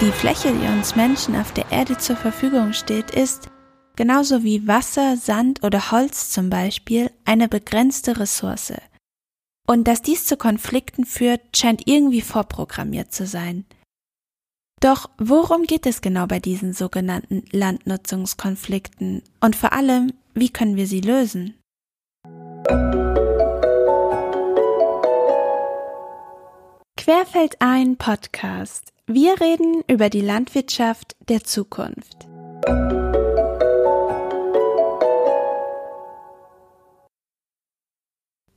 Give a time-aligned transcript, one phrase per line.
[0.00, 3.48] Die Fläche, die uns Menschen auf der Erde zur Verfügung steht, ist,
[3.96, 8.72] genauso wie Wasser, Sand oder Holz zum Beispiel, eine begrenzte Ressource.
[9.66, 13.64] Und dass dies zu Konflikten führt, scheint irgendwie vorprogrammiert zu sein.
[14.80, 20.86] Doch worum geht es genau bei diesen sogenannten Landnutzungskonflikten und vor allem, wie können wir
[20.86, 21.54] sie lösen?
[26.96, 28.93] Querfeld ein Podcast.
[29.06, 32.26] Wir reden über die Landwirtschaft der Zukunft.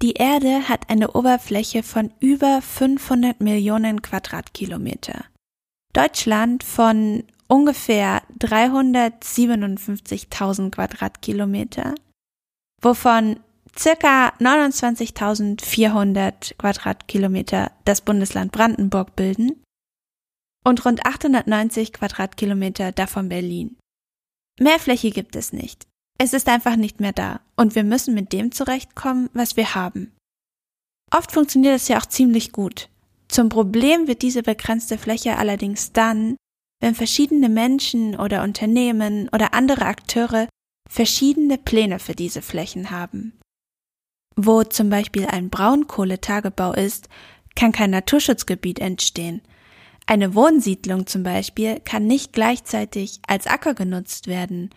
[0.02, 5.26] Die Erde hat eine Oberfläche von über 500 Millionen Quadratkilometer.
[5.92, 11.94] Deutschland von ungefähr 357.000 Quadratkilometer,
[12.82, 13.42] wovon
[13.78, 19.62] circa 29.400 Quadratkilometer das Bundesland Brandenburg bilden
[20.68, 23.78] und rund 890 Quadratkilometer davon Berlin.
[24.60, 25.88] Mehr Fläche gibt es nicht.
[26.20, 30.12] Es ist einfach nicht mehr da und wir müssen mit dem zurechtkommen, was wir haben.
[31.16, 32.90] Oft funktioniert es ja auch ziemlich gut.
[33.30, 36.36] Zum Problem wird diese begrenzte Fläche allerdings dann,
[36.82, 40.50] wenn verschiedene Menschen oder Unternehmen oder andere Akteure
[40.90, 43.40] verschiedene Pläne für diese Flächen haben.
[44.36, 47.08] Wo zum Beispiel ein Braunkohletagebau ist,
[47.56, 49.42] kann kein Naturschutzgebiet entstehen.
[50.08, 54.70] Eine Wohnsiedlung zum Beispiel kann nicht gleichzeitig als Acker genutzt werden.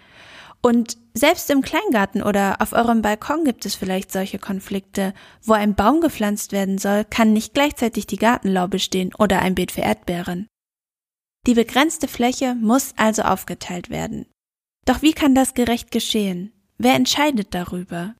[0.60, 5.14] Und selbst im Kleingarten oder auf eurem Balkon gibt es vielleicht solche Konflikte.
[5.42, 9.72] Wo ein Baum gepflanzt werden soll, kann nicht gleichzeitig die Gartenlaube stehen oder ein Beet
[9.72, 10.48] für Erdbeeren.
[11.46, 14.26] Die begrenzte Fläche muss also aufgeteilt werden.
[14.84, 16.52] Doch wie kann das gerecht geschehen?
[16.76, 18.14] Wer entscheidet darüber?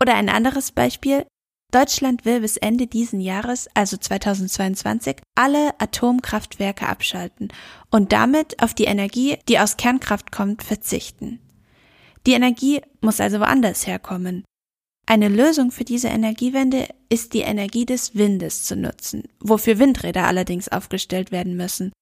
[0.00, 1.26] Oder ein anderes Beispiel.
[1.74, 7.48] Deutschland will bis Ende diesen Jahres, also 2022, alle Atomkraftwerke abschalten
[7.90, 11.40] und damit auf die Energie, die aus Kernkraft kommt, verzichten.
[12.28, 14.44] Die Energie muss also woanders herkommen.
[15.06, 20.68] Eine Lösung für diese Energiewende ist die Energie des Windes zu nutzen, wofür Windräder allerdings
[20.68, 21.92] aufgestellt werden müssen.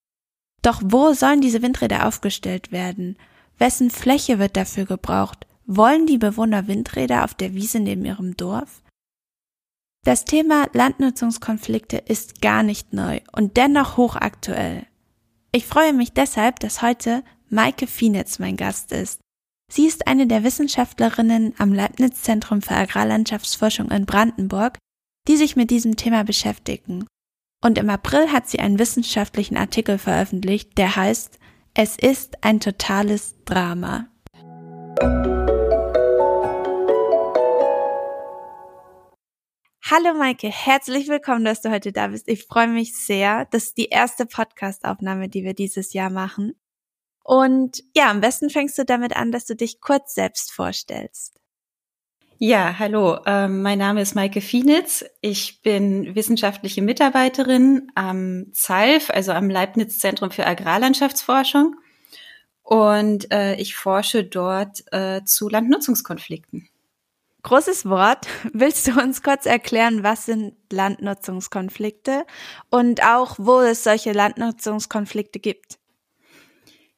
[0.61, 3.17] Doch wo sollen diese Windräder aufgestellt werden?
[3.57, 5.47] Wessen Fläche wird dafür gebraucht?
[5.65, 8.82] Wollen die Bewohner Windräder auf der Wiese neben ihrem Dorf?
[10.05, 14.85] Das Thema Landnutzungskonflikte ist gar nicht neu und dennoch hochaktuell.
[15.53, 19.21] Ich freue mich deshalb, dass heute Maike Fienitz mein Gast ist.
[19.71, 24.77] Sie ist eine der Wissenschaftlerinnen am Leibniz Zentrum für Agrarlandschaftsforschung in Brandenburg,
[25.29, 27.07] die sich mit diesem Thema beschäftigen.
[27.63, 31.39] Und im April hat sie einen wissenschaftlichen Artikel veröffentlicht, der heißt
[31.73, 34.07] Es ist ein totales Drama.
[39.91, 42.29] Hallo Maike, herzlich willkommen, dass du heute da bist.
[42.29, 43.49] Ich freue mich sehr.
[43.51, 46.53] Das ist die erste Podcast-Aufnahme, die wir dieses Jahr machen.
[47.21, 51.37] Und ja, am besten fängst du damit an, dass du dich kurz selbst vorstellst.
[52.37, 55.03] Ja, hallo, ähm, mein Name ist Maike Fienitz.
[55.19, 61.75] Ich bin wissenschaftliche Mitarbeiterin am ZALF, also am Leibniz Zentrum für Agrarlandschaftsforschung.
[62.61, 66.69] Und äh, ich forsche dort äh, zu Landnutzungskonflikten.
[67.43, 68.27] Großes Wort.
[68.53, 72.25] Willst du uns kurz erklären, was sind Landnutzungskonflikte
[72.69, 75.77] und auch, wo es solche Landnutzungskonflikte gibt?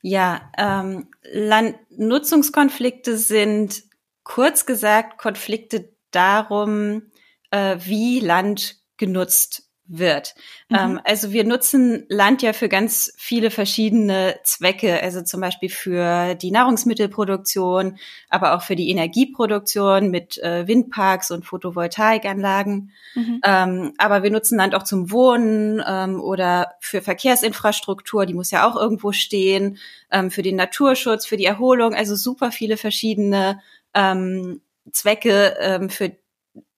[0.01, 3.83] Ja, ähm, Landnutzungskonflikte sind
[4.23, 7.11] kurz gesagt Konflikte darum,
[7.49, 10.35] äh, wie Land genutzt wird.
[10.69, 10.77] Mhm.
[10.77, 16.35] Ähm, also wir nutzen Land ja für ganz viele verschiedene Zwecke, also zum Beispiel für
[16.35, 17.97] die Nahrungsmittelproduktion,
[18.29, 22.91] aber auch für die Energieproduktion mit äh, Windparks und Photovoltaikanlagen.
[23.13, 23.41] Mhm.
[23.43, 28.67] Ähm, aber wir nutzen Land auch zum Wohnen ähm, oder für Verkehrsinfrastruktur, die muss ja
[28.67, 29.77] auch irgendwo stehen,
[30.11, 33.61] ähm, für den Naturschutz, für die Erholung, also super viele verschiedene
[33.93, 36.11] ähm, Zwecke, ähm, für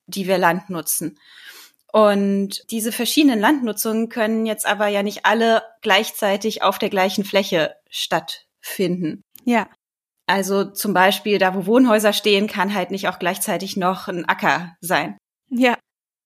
[0.07, 1.17] die wir Land nutzen.
[1.91, 7.75] Und diese verschiedenen Landnutzungen können jetzt aber ja nicht alle gleichzeitig auf der gleichen Fläche
[7.89, 9.23] stattfinden.
[9.45, 9.69] Ja.
[10.25, 14.75] Also zum Beispiel da, wo Wohnhäuser stehen, kann halt nicht auch gleichzeitig noch ein Acker
[14.81, 15.17] sein.
[15.49, 15.77] Ja.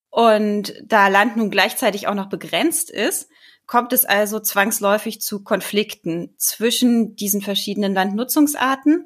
[0.09, 3.29] Und da Land nun gleichzeitig auch noch begrenzt ist,
[3.67, 9.05] kommt es also zwangsläufig zu Konflikten zwischen diesen verschiedenen Landnutzungsarten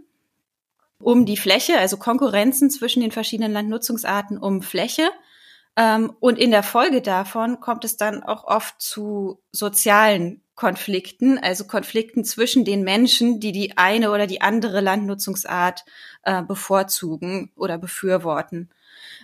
[0.97, 5.09] um die Fläche, also Konkurrenzen zwischen den verschiedenen Landnutzungsarten um Fläche
[5.77, 12.23] und in der Folge davon kommt es dann auch oft zu sozialen Konflikten, also Konflikten
[12.23, 15.83] zwischen den Menschen, die die eine oder die andere Landnutzungsart
[16.23, 18.69] äh, bevorzugen oder befürworten.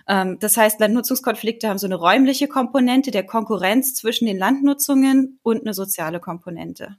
[0.06, 5.62] Ähm, das heißt, Landnutzungskonflikte haben so eine räumliche Komponente der Konkurrenz zwischen den Landnutzungen und
[5.62, 6.98] eine soziale Komponente.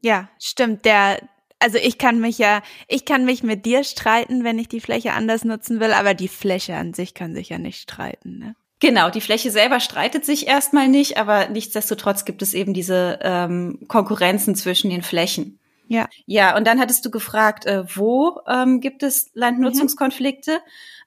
[0.00, 0.86] Ja, stimmt.
[0.86, 1.20] Der,
[1.58, 5.12] also ich kann mich ja, ich kann mich mit dir streiten, wenn ich die Fläche
[5.12, 8.38] anders nutzen will, aber die Fläche an sich kann sich ja nicht streiten.
[8.38, 8.56] Ne?
[8.82, 13.78] Genau, die Fläche selber streitet sich erstmal nicht, aber nichtsdestotrotz gibt es eben diese ähm,
[13.86, 15.60] Konkurrenzen zwischen den Flächen.
[15.86, 16.08] Ja.
[16.26, 20.54] Ja, und dann hattest du gefragt, äh, wo ähm, gibt es Landnutzungskonflikte?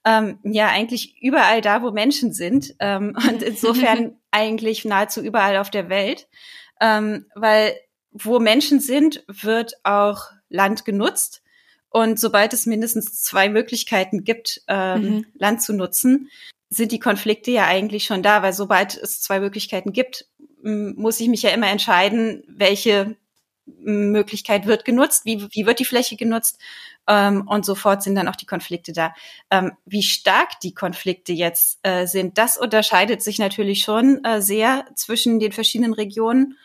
[0.06, 0.40] Mhm.
[0.44, 2.76] Ähm, ja, eigentlich überall da, wo Menschen sind.
[2.80, 6.30] Ähm, und insofern eigentlich nahezu überall auf der Welt.
[6.80, 7.76] Ähm, weil
[8.14, 11.44] wo Menschen sind, wird auch Land genutzt.
[11.90, 15.26] Und sobald es mindestens zwei Möglichkeiten gibt, ähm, mhm.
[15.34, 16.30] Land zu nutzen,
[16.70, 20.28] sind die Konflikte ja eigentlich schon da, weil sobald es zwei Möglichkeiten gibt,
[20.62, 23.16] muss ich mich ja immer entscheiden, welche
[23.66, 26.60] Möglichkeit wird genutzt, wie, wie wird die Fläche genutzt
[27.08, 29.14] ähm, und sofort sind dann auch die Konflikte da.
[29.50, 34.86] Ähm, wie stark die Konflikte jetzt äh, sind, das unterscheidet sich natürlich schon äh, sehr
[34.96, 36.58] zwischen den verschiedenen Regionen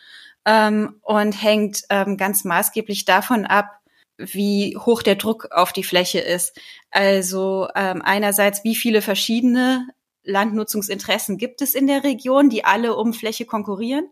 [0.45, 3.80] ähm, und hängt ähm, ganz maßgeblich davon ab,
[4.21, 6.59] wie hoch der Druck auf die Fläche ist.
[6.91, 9.89] Also ähm, einerseits, wie viele verschiedene
[10.23, 14.09] Landnutzungsinteressen gibt es in der Region, die alle um Fläche konkurrieren.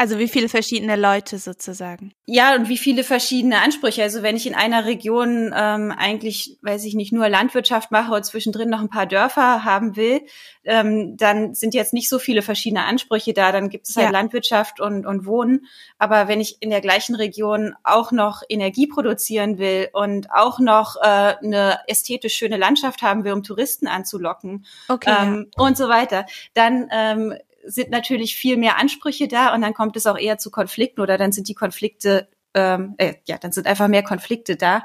[0.00, 2.14] Also wie viele verschiedene Leute sozusagen.
[2.24, 4.02] Ja, und wie viele verschiedene Ansprüche.
[4.02, 8.24] Also wenn ich in einer Region ähm, eigentlich, weiß ich nicht, nur Landwirtschaft mache und
[8.24, 10.22] zwischendrin noch ein paar Dörfer haben will,
[10.64, 13.52] ähm, dann sind jetzt nicht so viele verschiedene Ansprüche da.
[13.52, 14.10] Dann gibt es halt ja.
[14.10, 15.66] Landwirtschaft und, und Wohnen.
[15.98, 20.96] Aber wenn ich in der gleichen Region auch noch Energie produzieren will und auch noch
[20.96, 25.62] äh, eine ästhetisch schöne Landschaft haben will, um Touristen anzulocken okay, ähm, ja.
[25.62, 26.24] und so weiter,
[26.54, 30.50] dann ähm, sind natürlich viel mehr Ansprüche da und dann kommt es auch eher zu
[30.50, 34.82] Konflikten oder dann sind die Konflikte, ähm, äh, ja, dann sind einfach mehr Konflikte da.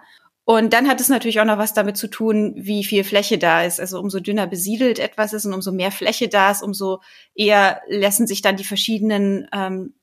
[0.47, 3.63] Und dann hat es natürlich auch noch was damit zu tun, wie viel Fläche da
[3.63, 3.79] ist.
[3.79, 7.01] Also umso dünner besiedelt etwas ist und umso mehr Fläche da ist, umso
[7.33, 9.95] eher lassen sich dann die verschiedenen ähm,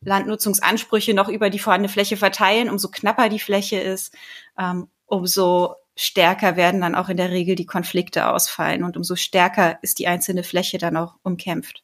[0.00, 2.70] Landnutzungsansprüche noch über die vorhandene Fläche verteilen.
[2.70, 4.14] Umso knapper die Fläche ist,
[4.58, 9.78] ähm, umso stärker werden dann auch in der Regel die Konflikte ausfallen und umso stärker
[9.82, 11.82] ist die einzelne Fläche dann auch umkämpft.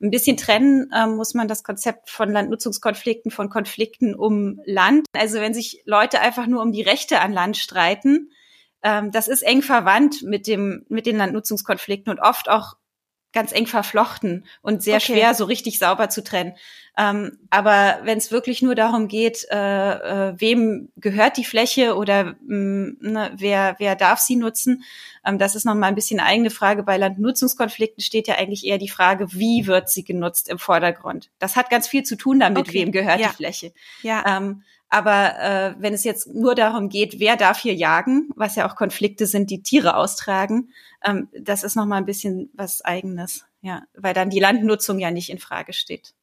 [0.00, 5.06] Ein bisschen trennen ähm, muss man das Konzept von Landnutzungskonflikten von Konflikten um Land.
[5.12, 8.30] Also wenn sich Leute einfach nur um die Rechte an Land streiten,
[8.82, 12.74] ähm, das ist eng verwandt mit dem mit den Landnutzungskonflikten und oft auch
[13.32, 15.12] ganz eng verflochten und sehr okay.
[15.12, 16.54] schwer so richtig sauber zu trennen.
[16.98, 22.36] Ähm, aber wenn es wirklich nur darum geht, äh, äh, wem gehört die Fläche oder
[22.46, 24.82] mh, mm, ne, wer, wer darf sie nutzen,
[25.24, 26.82] ähm, das ist nochmal ein bisschen eine eigene Frage.
[26.82, 31.30] Bei Landnutzungskonflikten steht ja eigentlich eher die Frage, wie wird sie genutzt im Vordergrund.
[31.38, 32.72] Das hat ganz viel zu tun damit, okay.
[32.72, 33.28] wem gehört ja.
[33.28, 33.72] die Fläche.
[34.02, 34.24] Ja.
[34.26, 38.66] Ähm, aber äh, wenn es jetzt nur darum geht, wer darf hier jagen, was ja
[38.66, 40.70] auch Konflikte sind, die Tiere austragen,
[41.04, 45.10] ähm, das ist noch mal ein bisschen was Eigenes, ja, weil dann die Landnutzung ja
[45.10, 46.14] nicht in Frage steht.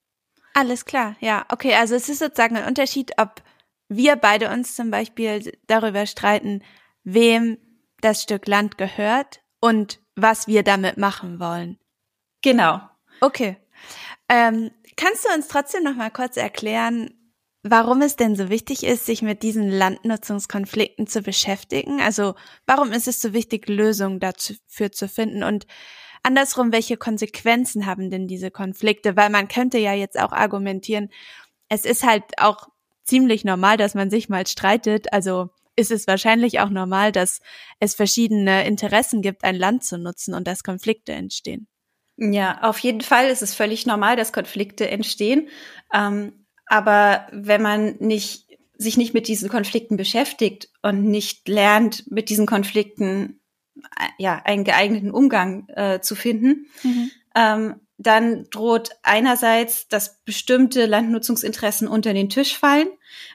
[0.54, 1.74] Alles klar, ja, okay.
[1.76, 3.42] Also es ist sozusagen ein Unterschied, ob
[3.90, 6.64] wir beide uns zum Beispiel darüber streiten,
[7.04, 7.58] wem
[8.02, 11.80] das Stück Land gehört und was wir damit machen wollen.
[12.42, 12.82] Genau.
[13.22, 13.58] Okay.
[14.30, 17.10] Ähm, kannst du uns trotzdem noch mal kurz erklären,
[17.64, 22.02] warum es denn so wichtig ist, sich mit diesen Landnutzungskonflikten zu beschäftigen.
[22.02, 22.36] Also
[22.68, 25.66] warum ist es so wichtig, Lösungen dafür zu finden und
[26.24, 29.16] andersrum, welche Konsequenzen haben denn diese Konflikte?
[29.16, 31.10] Weil man könnte ja jetzt auch argumentieren,
[31.70, 32.68] es ist halt auch
[33.04, 35.12] ziemlich normal, dass man sich mal streitet.
[35.14, 37.42] Also ist es wahrscheinlich auch normal, dass
[37.80, 41.68] es verschiedene Interessen gibt, ein Land zu nutzen und dass Konflikte entstehen.
[42.16, 45.50] Ja, auf jeden Fall ist es völlig normal, dass Konflikte entstehen.
[45.94, 52.30] Ähm, aber wenn man nicht, sich nicht mit diesen Konflikten beschäftigt und nicht lernt, mit
[52.30, 53.40] diesen Konflikten
[54.18, 57.12] ja, einen geeigneten Umgang äh, zu finden, mhm.
[57.36, 62.88] ähm, dann droht einerseits, dass bestimmte Landnutzungsinteressen unter den Tisch fallen.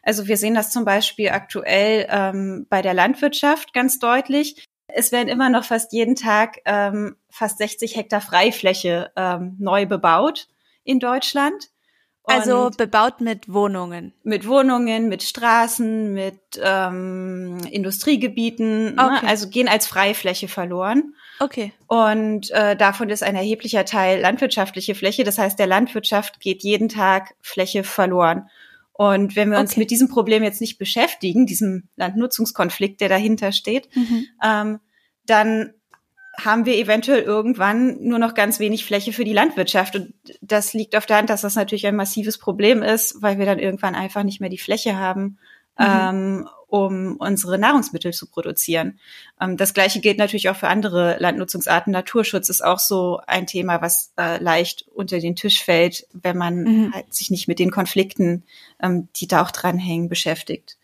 [0.02, 4.66] Also wir sehen das zum Beispiel aktuell ähm, bei der Landwirtschaft ganz deutlich.
[4.88, 10.48] Es werden immer noch fast jeden Tag ähm, fast 60 Hektar Freifläche ähm, neu bebaut
[10.82, 11.68] in Deutschland.
[12.28, 14.12] Also bebaut mit Wohnungen.
[14.22, 19.04] Mit Wohnungen, mit Straßen, mit ähm, Industriegebieten, ne?
[19.04, 19.24] okay.
[19.24, 19.28] ne?
[19.28, 21.14] also gehen als Freifläche verloren.
[21.40, 21.72] Okay.
[21.86, 25.24] Und äh, davon ist ein erheblicher Teil landwirtschaftliche Fläche.
[25.24, 28.48] Das heißt, der Landwirtschaft geht jeden Tag Fläche verloren.
[28.92, 29.80] Und wenn wir uns okay.
[29.80, 34.26] mit diesem Problem jetzt nicht beschäftigen, diesem Landnutzungskonflikt, der dahinter steht, mhm.
[34.42, 34.80] ähm,
[35.24, 35.74] dann
[36.38, 39.96] haben wir eventuell irgendwann nur noch ganz wenig Fläche für die Landwirtschaft.
[39.96, 43.46] Und das liegt auf der Hand, dass das natürlich ein massives Problem ist, weil wir
[43.46, 45.38] dann irgendwann einfach nicht mehr die Fläche haben,
[45.78, 45.86] mhm.
[45.86, 49.00] ähm, um unsere Nahrungsmittel zu produzieren.
[49.40, 51.92] Ähm, das Gleiche gilt natürlich auch für andere Landnutzungsarten.
[51.92, 56.62] Naturschutz ist auch so ein Thema, was äh, leicht unter den Tisch fällt, wenn man
[56.62, 56.94] mhm.
[56.94, 58.44] halt sich nicht mit den Konflikten,
[58.80, 60.78] ähm, die da auch dranhängen, beschäftigt.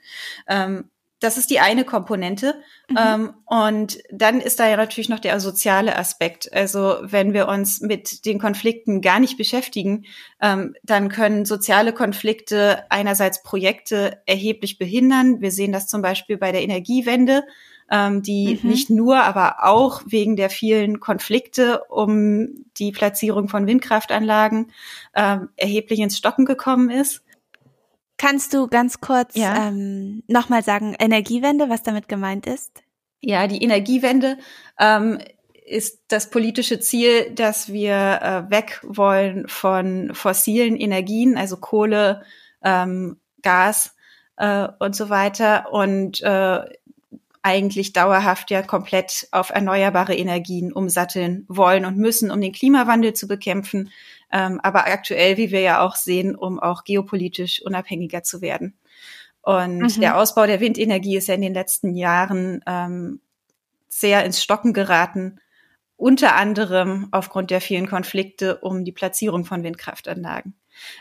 [0.48, 0.90] Ähm,
[1.24, 2.54] das ist die eine Komponente.
[2.88, 2.96] Mhm.
[2.98, 6.52] Ähm, und dann ist da ja natürlich noch der soziale Aspekt.
[6.52, 10.04] Also wenn wir uns mit den Konflikten gar nicht beschäftigen,
[10.40, 15.40] ähm, dann können soziale Konflikte einerseits Projekte erheblich behindern.
[15.40, 17.44] Wir sehen das zum Beispiel bei der Energiewende,
[17.90, 18.68] ähm, die mhm.
[18.68, 24.72] nicht nur, aber auch wegen der vielen Konflikte um die Platzierung von Windkraftanlagen
[25.14, 27.22] ähm, erheblich ins Stocken gekommen ist.
[28.16, 29.68] Kannst du ganz kurz ja.
[29.68, 32.82] ähm, nochmal sagen, Energiewende, was damit gemeint ist?
[33.20, 34.38] Ja, die Energiewende
[34.78, 35.18] ähm,
[35.64, 42.22] ist das politische Ziel, dass wir äh, weg wollen von fossilen Energien, also Kohle,
[42.62, 43.94] ähm, Gas
[44.36, 46.60] äh, und so weiter und äh,
[47.44, 53.28] eigentlich dauerhaft ja komplett auf erneuerbare Energien umsatteln wollen und müssen, um den Klimawandel zu
[53.28, 53.90] bekämpfen,
[54.32, 58.78] ähm, aber aktuell, wie wir ja auch sehen, um auch geopolitisch unabhängiger zu werden.
[59.42, 60.00] Und mhm.
[60.00, 63.20] der Ausbau der Windenergie ist ja in den letzten Jahren ähm,
[63.88, 65.38] sehr ins Stocken geraten,
[65.98, 70.54] unter anderem aufgrund der vielen Konflikte um die Platzierung von Windkraftanlagen.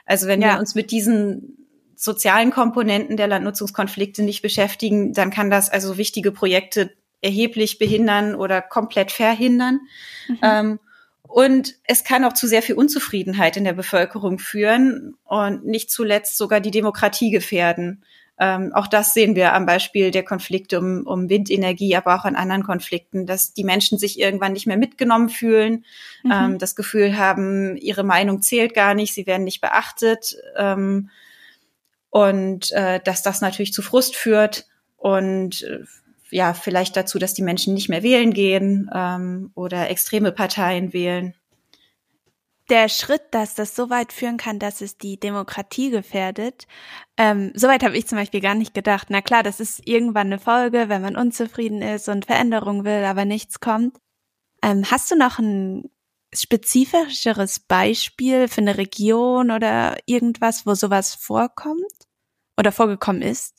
[0.06, 0.56] Also wenn ja.
[0.56, 1.63] wir uns mit diesen
[1.96, 8.62] sozialen Komponenten der Landnutzungskonflikte nicht beschäftigen, dann kann das also wichtige Projekte erheblich behindern oder
[8.62, 9.82] komplett verhindern.
[10.28, 10.40] Mhm.
[10.42, 10.80] Ähm,
[11.22, 16.38] und es kann auch zu sehr viel Unzufriedenheit in der Bevölkerung führen und nicht zuletzt
[16.38, 18.04] sogar die Demokratie gefährden.
[18.40, 22.36] Ähm, auch das sehen wir am Beispiel der Konflikte um, um Windenergie, aber auch an
[22.36, 25.86] anderen Konflikten, dass die Menschen sich irgendwann nicht mehr mitgenommen fühlen,
[26.24, 26.32] mhm.
[26.32, 31.10] ähm, das Gefühl haben, ihre Meinung zählt gar nicht, sie werden nicht beachtet ähm,
[32.14, 34.68] und äh, dass das natürlich zu Frust führt
[34.98, 35.80] und äh,
[36.30, 41.34] ja, vielleicht dazu, dass die Menschen nicht mehr wählen gehen ähm, oder extreme Parteien wählen.
[42.70, 46.68] Der Schritt, dass das so weit führen kann, dass es die Demokratie gefährdet,
[47.18, 49.08] ähm, soweit habe ich zum Beispiel gar nicht gedacht.
[49.10, 53.26] Na klar, das ist irgendwann eine Folge, wenn man unzufrieden ist und Veränderung will, aber
[53.26, 53.98] nichts kommt.
[54.62, 55.90] Ähm, hast du noch ein
[56.34, 61.84] spezifischeres Beispiel für eine Region oder irgendwas, wo sowas vorkommt
[62.58, 63.56] oder vorgekommen ist?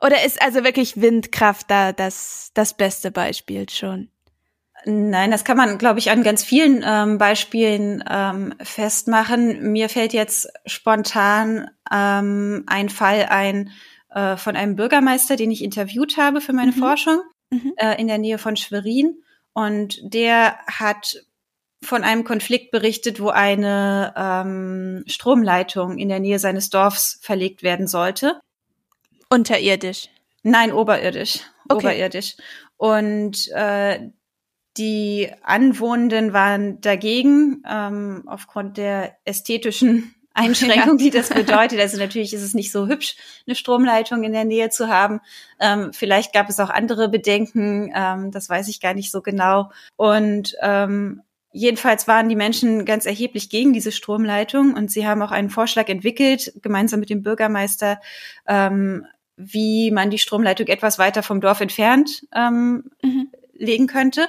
[0.00, 4.10] Oder ist also wirklich Windkraft da das, das beste Beispiel schon?
[4.84, 9.70] Nein, das kann man, glaube ich, an ganz vielen ähm, Beispielen ähm, festmachen.
[9.70, 13.70] Mir fällt jetzt spontan ähm, ein Fall ein
[14.10, 16.76] äh, von einem Bürgermeister, den ich interviewt habe für meine mhm.
[16.76, 17.72] Forschung mhm.
[17.76, 19.22] Äh, in der Nähe von Schwerin.
[19.52, 21.24] Und der hat
[21.82, 27.86] von einem Konflikt berichtet, wo eine ähm, Stromleitung in der Nähe seines Dorfs verlegt werden
[27.86, 28.40] sollte.
[29.28, 30.08] Unterirdisch?
[30.42, 31.40] Nein, oberirdisch.
[31.68, 31.86] Okay.
[31.86, 32.36] Oberirdisch.
[32.76, 34.10] Und äh,
[34.76, 41.04] die Anwohnenden waren dagegen, ähm, aufgrund der ästhetischen Einschränkung, ja.
[41.04, 41.78] die das bedeutet.
[41.78, 45.20] Also natürlich ist es nicht so hübsch, eine Stromleitung in der Nähe zu haben.
[45.60, 49.70] Ähm, vielleicht gab es auch andere Bedenken, ähm, das weiß ich gar nicht so genau.
[49.96, 51.22] Und ähm,
[51.52, 55.88] jedenfalls waren die Menschen ganz erheblich gegen diese Stromleitung und sie haben auch einen Vorschlag
[55.88, 58.00] entwickelt, gemeinsam mit dem Bürgermeister,
[58.46, 59.06] ähm,
[59.36, 63.30] wie man die Stromleitung etwas weiter vom Dorf entfernt ähm, mhm.
[63.54, 64.28] legen könnte.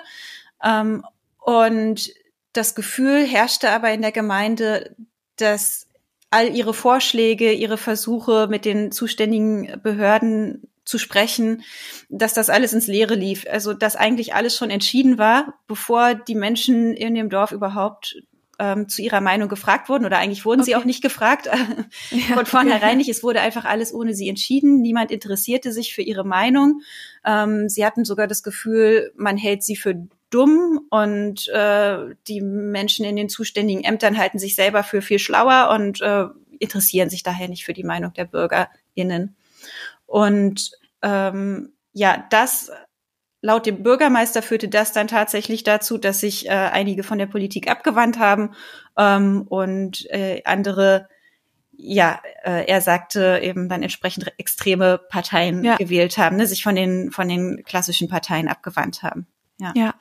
[0.64, 1.06] Ähm,
[1.40, 2.14] und
[2.54, 4.96] das Gefühl herrschte aber in der Gemeinde,
[5.38, 5.88] dass
[6.30, 11.64] all ihre Vorschläge, ihre Versuche mit den zuständigen Behörden zu sprechen,
[12.10, 13.46] dass das alles ins Leere lief.
[13.50, 18.18] Also dass eigentlich alles schon entschieden war, bevor die Menschen in dem Dorf überhaupt
[18.60, 20.72] ähm, zu ihrer Meinung gefragt wurden oder eigentlich wurden okay.
[20.72, 21.48] sie auch nicht gefragt
[22.12, 22.96] ja, von vornherein okay.
[22.98, 23.10] nicht.
[23.10, 24.82] Es wurde einfach alles ohne sie entschieden.
[24.82, 26.82] Niemand interessierte sich für ihre Meinung.
[27.26, 31.98] Ähm, sie hatten sogar das Gefühl, man hält sie für dumm und äh,
[32.28, 36.26] die Menschen in den zuständigen Ämtern halten sich selber für viel schlauer und äh,
[36.60, 39.36] interessieren sich daher nicht für die Meinung der BürgerInnen.
[40.14, 40.70] Und
[41.02, 42.70] ähm, ja, das
[43.42, 47.68] Laut dem Bürgermeister führte das dann tatsächlich dazu, dass sich äh, einige von der Politik
[47.68, 48.52] abgewandt haben
[48.96, 51.10] ähm, und äh, andere,
[51.72, 55.78] ja, äh, er sagte eben dann entsprechend extreme Parteien ja.
[55.78, 59.26] gewählt haben, ne, sich von den von den klassischen Parteien abgewandt haben.
[59.60, 59.74] Ja.
[59.76, 59.96] ja.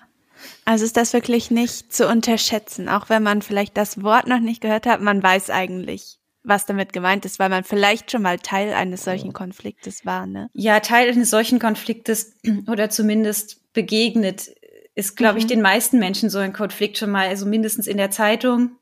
[0.67, 4.61] Also ist das wirklich nicht zu unterschätzen, auch wenn man vielleicht das Wort noch nicht
[4.61, 8.73] gehört hat, man weiß eigentlich, was damit gemeint ist, weil man vielleicht schon mal Teil
[8.73, 10.51] eines solchen Konfliktes war, ne?
[10.53, 12.35] Ja, Teil eines solchen Konfliktes
[12.67, 14.51] oder zumindest begegnet
[14.95, 15.39] ist, glaube mhm.
[15.39, 18.77] ich, den meisten Menschen so ein Konflikt schon mal, also mindestens in der Zeitung.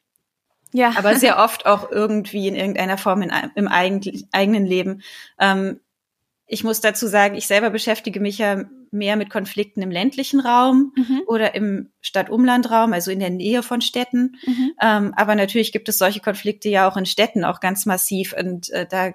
[0.72, 0.94] Ja.
[0.96, 5.02] Aber sehr oft auch irgendwie in irgendeiner Form in, im eigen, eigenen Leben.
[5.38, 5.80] Ähm,
[6.46, 10.92] ich muss dazu sagen, ich selber beschäftige mich ja mehr mit Konflikten im ländlichen Raum
[10.96, 11.22] mhm.
[11.26, 14.36] oder im Stadt-Umland-Raum, also in der Nähe von Städten.
[14.46, 14.72] Mhm.
[14.80, 18.34] Ähm, aber natürlich gibt es solche Konflikte ja auch in Städten auch ganz massiv.
[18.38, 19.12] Und äh, da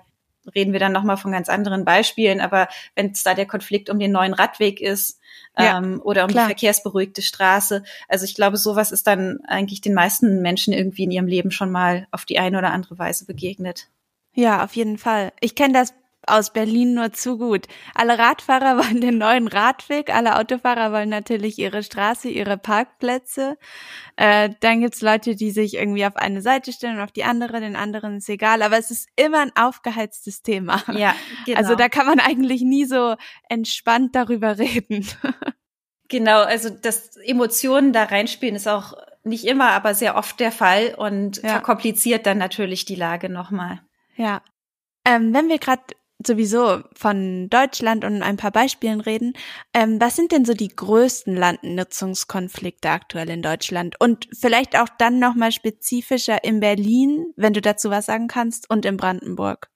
[0.54, 2.40] reden wir dann nochmal von ganz anderen Beispielen.
[2.40, 5.20] Aber wenn es da der Konflikt um den neuen Radweg ist
[5.58, 6.46] ja, ähm, oder um klar.
[6.46, 11.12] die verkehrsberuhigte Straße, also ich glaube, sowas ist dann eigentlich den meisten Menschen irgendwie in
[11.12, 13.90] ihrem Leben schon mal auf die eine oder andere Weise begegnet.
[14.34, 15.32] Ja, auf jeden Fall.
[15.40, 15.94] Ich kenne das
[16.28, 17.68] aus Berlin nur zu gut.
[17.94, 23.58] Alle Radfahrer wollen den neuen Radweg, alle Autofahrer wollen natürlich ihre Straße, ihre Parkplätze.
[24.16, 27.60] Äh, dann gibt's Leute, die sich irgendwie auf eine Seite stellen und auf die andere,
[27.60, 28.62] den anderen ist egal.
[28.62, 30.84] Aber es ist immer ein aufgeheiztes Thema.
[30.92, 31.16] Ja,
[31.46, 31.58] genau.
[31.58, 33.16] Also da kann man eigentlich nie so
[33.50, 35.08] entspannt darüber reden.
[36.08, 40.94] Genau, also dass Emotionen da reinspielen ist auch nicht immer, aber sehr oft der Fall
[40.96, 41.50] und ja.
[41.50, 43.82] verkompliziert dann natürlich die Lage nochmal.
[44.16, 44.42] Ja.
[45.04, 45.84] Ähm, wenn wir gerade
[46.28, 49.34] sowieso von Deutschland und ein paar Beispielen reden,
[49.74, 53.96] ähm, was sind denn so die größten Landnutzungskonflikte aktuell in Deutschland?
[54.00, 58.86] Und vielleicht auch dann nochmal spezifischer in Berlin, wenn du dazu was sagen kannst, und
[58.86, 59.70] in Brandenburg.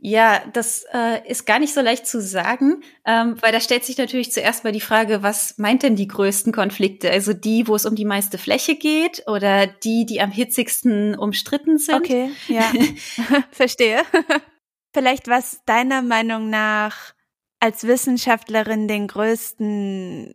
[0.00, 3.98] Ja, das äh, ist gar nicht so leicht zu sagen, ähm, weil da stellt sich
[3.98, 7.10] natürlich zuerst mal die Frage, was meint denn die größten Konflikte?
[7.10, 11.78] Also die, wo es um die meiste Fläche geht oder die, die am hitzigsten umstritten
[11.78, 11.96] sind?
[11.96, 12.70] Okay, ja,
[13.50, 14.02] verstehe.
[14.94, 17.14] Vielleicht was deiner Meinung nach
[17.60, 20.34] als Wissenschaftlerin den größten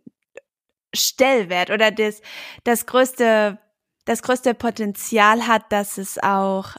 [0.94, 2.20] Stellwert oder das,
[2.64, 3.58] das größte,
[4.04, 6.76] das größte Potenzial hat, dass es auch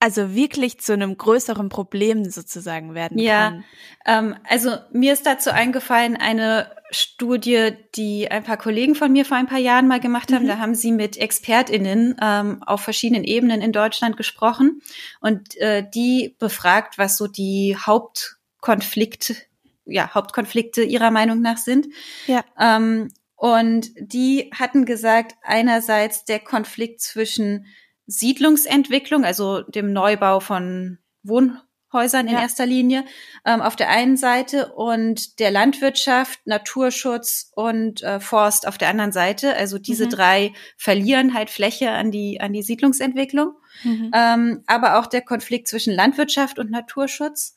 [0.00, 3.64] also wirklich zu einem größeren Problem sozusagen werden ja, kann.
[4.06, 9.26] Ja, ähm, also mir ist dazu eingefallen eine Studie, die ein paar Kollegen von mir
[9.26, 10.44] vor ein paar Jahren mal gemacht haben.
[10.44, 10.48] Mhm.
[10.48, 14.80] Da haben sie mit ExpertInnen ähm, auf verschiedenen Ebenen in Deutschland gesprochen
[15.20, 19.36] und äh, die befragt, was so die Hauptkonflikte,
[19.84, 21.88] ja, Hauptkonflikte ihrer Meinung nach sind.
[22.26, 22.42] Ja.
[22.58, 27.66] Ähm, und die hatten gesagt, einerseits der Konflikt zwischen
[28.10, 32.40] Siedlungsentwicklung, also dem Neubau von Wohnhäusern in ja.
[32.40, 33.04] erster Linie
[33.44, 39.12] ähm, auf der einen Seite und der Landwirtschaft, Naturschutz und äh, Forst auf der anderen
[39.12, 39.54] Seite.
[39.54, 40.10] Also diese mhm.
[40.10, 43.52] drei verlieren halt Fläche an die an die Siedlungsentwicklung,
[43.84, 44.10] mhm.
[44.12, 47.54] ähm, aber auch der Konflikt zwischen Landwirtschaft und Naturschutz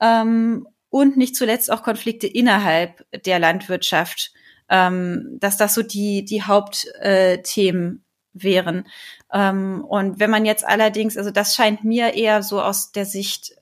[0.00, 4.32] ähm, und nicht zuletzt auch Konflikte innerhalb der Landwirtschaft.
[4.72, 8.86] Ähm, dass das so die die Hauptthemen äh, wären.
[9.32, 13.56] Ähm, und wenn man jetzt allerdings, also das scheint mir eher so aus der Sicht,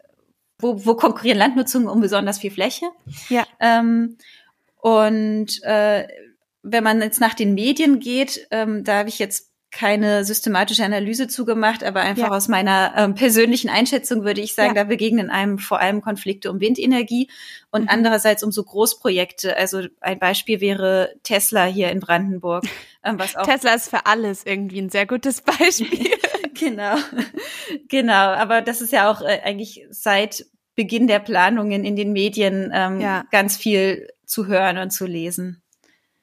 [0.59, 2.87] wo, wo konkurrieren Landnutzungen um besonders viel Fläche?
[3.29, 3.47] Ja.
[3.61, 4.17] Ähm,
[4.77, 6.09] und äh,
[6.63, 11.29] wenn man jetzt nach den Medien geht, ähm, da habe ich jetzt keine systematische Analyse
[11.29, 12.37] zugemacht, aber einfach ja.
[12.37, 14.83] aus meiner ähm, persönlichen Einschätzung würde ich sagen, ja.
[14.83, 17.29] da begegnen einem vor allem Konflikte um Windenergie
[17.71, 17.89] und mhm.
[17.91, 19.57] andererseits um so Großprojekte.
[19.57, 22.65] Also ein Beispiel wäre Tesla hier in Brandenburg.
[23.05, 26.11] Ähm, was auch Tesla ist für alles irgendwie ein sehr gutes Beispiel.
[26.55, 26.97] genau,
[27.89, 28.13] genau.
[28.13, 33.01] Aber das ist ja auch äh, eigentlich seit Beginn der Planungen in den Medien ähm,
[33.01, 33.25] ja.
[33.31, 35.63] ganz viel zu hören und zu lesen.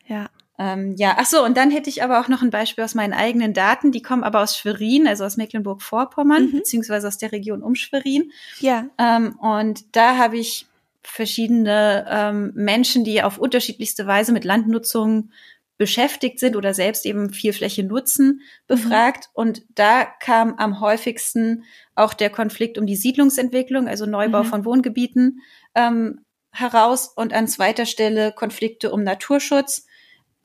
[0.06, 0.30] Ja.
[0.58, 3.12] Ähm, ja, ach so, und dann hätte ich aber auch noch ein Beispiel aus meinen
[3.12, 3.92] eigenen Daten.
[3.92, 6.52] Die kommen aber aus Schwerin, also aus Mecklenburg-Vorpommern, mhm.
[6.52, 8.32] beziehungsweise aus der Region um Schwerin.
[8.60, 8.88] Ja.
[8.98, 10.68] Ähm, und da habe ich
[11.04, 15.32] verschiedene ähm, Menschen, die auf unterschiedlichste Weise mit Landnutzung
[15.78, 19.30] beschäftigt sind oder selbst eben viel Fläche nutzen, befragt.
[19.30, 19.32] Mhm.
[19.34, 21.64] Und da kam am häufigsten
[21.96, 24.48] auch der Konflikt um die Siedlungsentwicklung, also Neubau mhm.
[24.48, 25.42] von Wohngebieten,
[25.76, 27.08] ähm, heraus.
[27.16, 29.86] Und an zweiter Stelle Konflikte um Naturschutz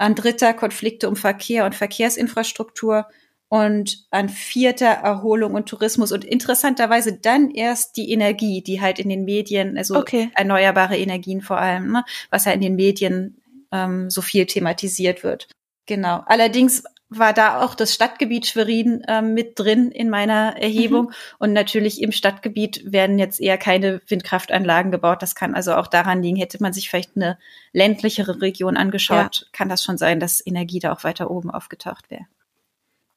[0.01, 3.07] an dritter Konflikte um Verkehr und Verkehrsinfrastruktur
[3.49, 9.11] und an vierter Erholung und Tourismus und interessanterweise dann erst die Energie, die halt in
[9.11, 10.31] den Medien, also okay.
[10.35, 13.40] erneuerbare Energien vor allem, ne, was ja in den Medien
[13.73, 15.49] ähm, so viel thematisiert wird.
[15.87, 16.23] Genau.
[16.27, 21.07] Allerdings war da auch das Stadtgebiet Schwerin äh, mit drin in meiner Erhebung.
[21.07, 21.15] Mhm.
[21.39, 25.21] Und natürlich im Stadtgebiet werden jetzt eher keine Windkraftanlagen gebaut.
[25.21, 27.37] Das kann also auch daran liegen, hätte man sich vielleicht eine
[27.73, 29.47] ländlichere Region angeschaut, ja.
[29.53, 32.27] kann das schon sein, dass Energie da auch weiter oben aufgetaucht wäre.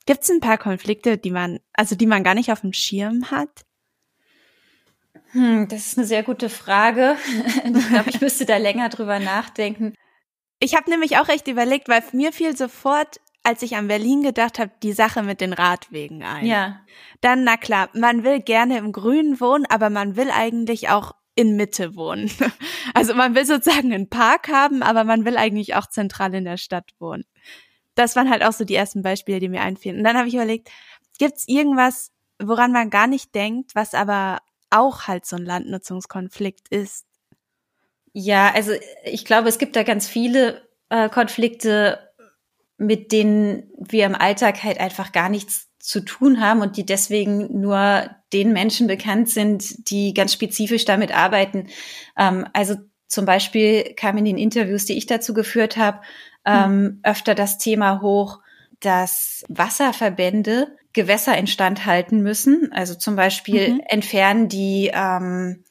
[0.05, 3.29] Gibt es ein paar Konflikte, die man, also die man gar nicht auf dem Schirm
[3.29, 3.65] hat?
[5.31, 7.15] Hm, das ist eine sehr gute Frage.
[7.63, 9.93] ich glaube, ich müsste da länger drüber nachdenken.
[10.63, 14.58] Ich habe nämlich auch echt überlegt, weil mir fiel sofort als ich an Berlin gedacht
[14.58, 16.45] habe, die Sache mit den Radwegen ein.
[16.45, 16.80] Ja.
[17.19, 21.56] Dann, na klar, man will gerne im Grünen wohnen, aber man will eigentlich auch in
[21.56, 22.32] Mitte wohnen.
[22.95, 26.58] Also man will sozusagen einen Park haben, aber man will eigentlich auch zentral in der
[26.58, 27.26] Stadt wohnen.
[27.95, 29.97] Das waren halt auch so die ersten Beispiele, die mir einfielen.
[29.97, 30.69] Und dann habe ich überlegt,
[31.17, 37.06] gibt's irgendwas, woran man gar nicht denkt, was aber auch halt so ein Landnutzungskonflikt ist.
[38.13, 38.71] Ja, also
[39.04, 41.99] ich glaube, es gibt da ganz viele äh, Konflikte,
[42.78, 47.60] mit denen wir im Alltag halt einfach gar nichts zu tun haben und die deswegen
[47.60, 51.67] nur den Menschen bekannt sind, die ganz spezifisch damit arbeiten.
[52.17, 52.76] Ähm, also
[53.08, 56.02] zum Beispiel kam in den Interviews, die ich dazu geführt habe,
[56.45, 56.99] ähm, hm.
[57.04, 58.39] öfter das Thema hoch,
[58.80, 62.71] dass Wasserverbände Gewässer instand halten müssen.
[62.71, 63.82] Also zum Beispiel mhm.
[63.88, 65.63] entfernen die ähm,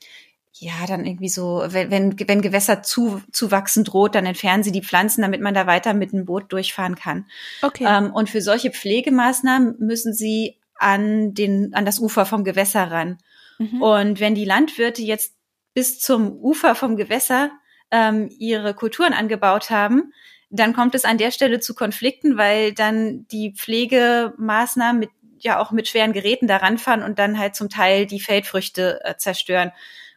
[0.54, 4.72] ja, dann irgendwie so, wenn, wenn, wenn Gewässer zu, zu wachsen droht, dann entfernen sie
[4.72, 7.26] die Pflanzen, damit man da weiter mit dem Boot durchfahren kann.
[7.62, 7.86] Okay.
[7.88, 13.18] Ähm, und für solche Pflegemaßnahmen müssen sie an den, an das Ufer vom Gewässer ran.
[13.58, 13.82] Mhm.
[13.82, 15.34] Und wenn die Landwirte jetzt
[15.74, 17.50] bis zum Ufer vom Gewässer
[17.90, 20.12] ähm, ihre Kulturen angebaut haben,
[20.50, 25.72] dann kommt es an der Stelle zu Konflikten, weil dann die Pflegemaßnahmen mit ja auch
[25.72, 29.72] mit schweren Geräten da ranfahren und dann halt zum Teil die Feldfrüchte äh, zerstören.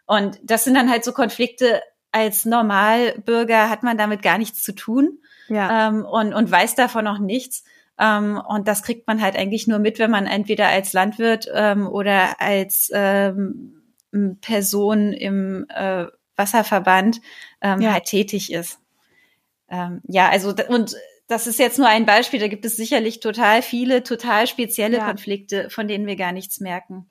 [0.06, 4.74] Und das sind dann halt so Konflikte, als Normalbürger hat man damit gar nichts zu
[4.74, 5.90] tun ja.
[5.90, 7.64] ähm, und, und weiß davon noch nichts.
[8.00, 11.88] Ähm, und das kriegt man halt eigentlich nur mit, wenn man entweder als Landwirt ähm,
[11.88, 13.82] oder als ähm,
[14.42, 17.22] Person im äh, Wasserverband
[17.62, 17.94] ähm, ja.
[17.94, 18.80] halt tätig ist.
[19.70, 20.96] Ähm, ja, also und
[21.28, 25.08] das ist jetzt nur ein Beispiel, da gibt es sicherlich total viele, total spezielle ja.
[25.08, 27.10] Konflikte, von denen wir gar nichts merken.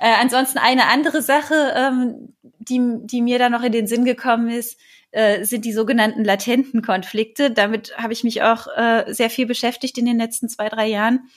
[0.00, 4.48] Äh, ansonsten eine andere Sache, ähm, die, die mir da noch in den Sinn gekommen
[4.48, 7.50] ist, äh, sind die sogenannten latenten Konflikte.
[7.50, 11.28] Damit habe ich mich auch äh, sehr viel beschäftigt in den letzten zwei, drei Jahren.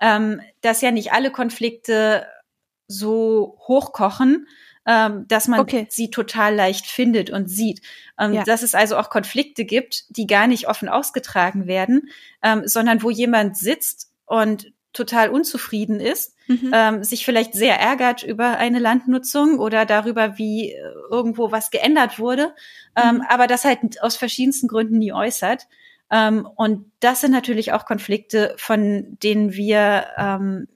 [0.00, 2.26] Ähm, dass ja nicht alle Konflikte
[2.86, 4.46] so hochkochen,
[4.86, 5.86] ähm, dass man okay.
[5.90, 7.82] sie total leicht findet und sieht.
[8.18, 8.44] Ähm, ja.
[8.44, 12.08] Dass es also auch Konflikte gibt, die gar nicht offen ausgetragen werden,
[12.42, 16.70] ähm, sondern wo jemand sitzt und total unzufrieden ist, mhm.
[16.74, 20.78] ähm, sich vielleicht sehr ärgert über eine Landnutzung oder darüber, wie äh,
[21.10, 22.54] irgendwo was geändert wurde,
[22.96, 23.22] ähm, mhm.
[23.28, 25.68] aber das halt aus verschiedensten Gründen nie äußert.
[26.10, 30.66] Ähm, und das sind natürlich auch Konflikte, von denen wir ähm,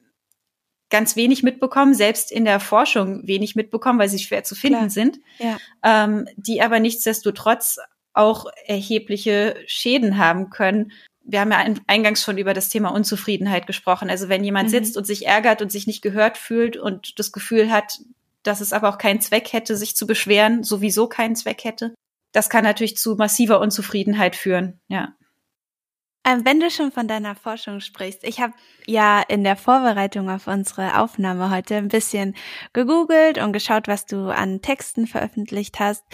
[0.88, 4.90] ganz wenig mitbekommen, selbst in der Forschung wenig mitbekommen, weil sie schwer zu finden Klar.
[4.90, 5.56] sind, ja.
[5.82, 7.78] ähm, die aber nichtsdestotrotz
[8.12, 10.92] auch erhebliche Schäden haben können
[11.24, 14.10] wir haben ja eingangs schon über das Thema Unzufriedenheit gesprochen.
[14.10, 14.72] Also wenn jemand mhm.
[14.72, 18.00] sitzt und sich ärgert und sich nicht gehört fühlt und das Gefühl hat,
[18.42, 21.94] dass es aber auch keinen Zweck hätte, sich zu beschweren, sowieso keinen Zweck hätte,
[22.32, 25.14] das kann natürlich zu massiver Unzufriedenheit führen, ja.
[26.24, 28.54] Ähm, wenn du schon von deiner Forschung sprichst, ich habe
[28.86, 32.36] ja in der Vorbereitung auf unsere Aufnahme heute ein bisschen
[32.72, 36.04] gegoogelt und geschaut, was du an Texten veröffentlicht hast.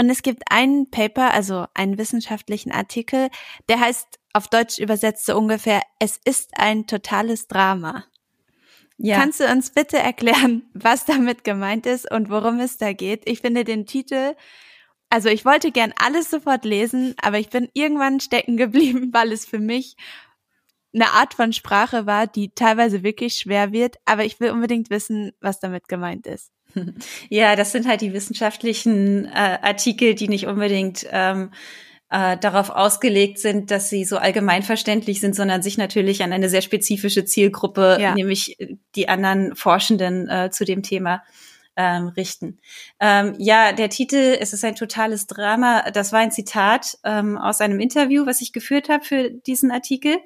[0.00, 3.28] Und es gibt einen Paper, also einen wissenschaftlichen Artikel,
[3.68, 8.04] der heißt auf Deutsch übersetzt so ungefähr, es ist ein totales Drama.
[8.98, 9.18] Ja.
[9.18, 13.28] Kannst du uns bitte erklären, was damit gemeint ist und worum es da geht?
[13.28, 14.34] Ich finde den Titel
[15.10, 19.46] also ich wollte gern alles sofort lesen, aber ich bin irgendwann stecken geblieben, weil es
[19.46, 19.96] für mich
[20.94, 25.32] eine Art von Sprache war, die teilweise wirklich schwer wird, aber ich will unbedingt wissen,
[25.40, 26.52] was damit gemeint ist.
[27.30, 31.50] Ja, das sind halt die wissenschaftlichen äh, Artikel, die nicht unbedingt ähm,
[32.10, 36.62] äh, darauf ausgelegt sind, dass sie so allgemeinverständlich sind, sondern sich natürlich an eine sehr
[36.62, 38.14] spezifische Zielgruppe, ja.
[38.14, 38.56] nämlich
[38.94, 41.24] die anderen Forschenden äh, zu dem Thema
[41.76, 42.58] ähm, richten.
[43.00, 47.60] Ähm, ja, der Titel, es ist ein totales Drama, das war ein Zitat ähm, aus
[47.60, 50.16] einem Interview, was ich geführt habe für diesen Artikel.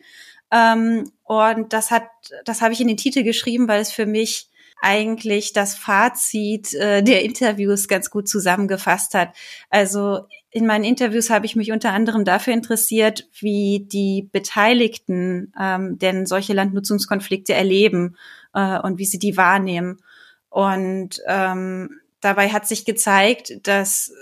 [0.52, 2.04] Ähm, und das hat,
[2.44, 4.49] das habe ich in den Titel geschrieben, weil es für mich
[4.80, 9.34] eigentlich das Fazit äh, der Interviews ganz gut zusammengefasst hat.
[9.68, 15.98] Also in meinen Interviews habe ich mich unter anderem dafür interessiert, wie die Beteiligten ähm,
[15.98, 18.16] denn solche Landnutzungskonflikte erleben
[18.54, 20.00] äh, und wie sie die wahrnehmen.
[20.48, 24.12] Und ähm, dabei hat sich gezeigt, dass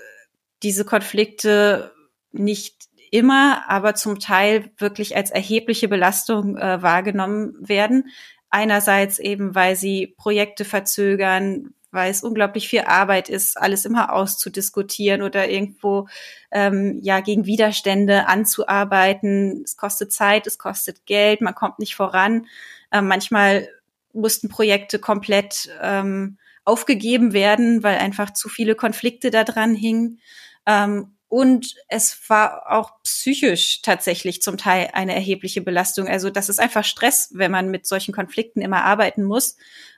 [0.63, 1.93] diese Konflikte
[2.33, 8.11] nicht immer, aber zum Teil wirklich als erhebliche Belastung äh, wahrgenommen werden.
[8.51, 15.23] Einerseits eben, weil sie Projekte verzögern, weil es unglaublich viel Arbeit ist, alles immer auszudiskutieren
[15.23, 16.09] oder irgendwo
[16.51, 19.63] ähm, ja gegen Widerstände anzuarbeiten.
[19.65, 22.47] Es kostet Zeit, es kostet Geld, man kommt nicht voran.
[22.91, 23.69] Äh, manchmal
[24.13, 30.21] mussten Projekte komplett ähm, aufgegeben werden, weil einfach zu viele Konflikte da dran hingen.
[30.67, 36.09] Ähm, und es war auch psychisch tatsächlich zum Teil eine erhebliche Belastung.
[36.09, 39.57] Also das ist einfach Stress, wenn man mit solchen Konflikten immer arbeiten muss.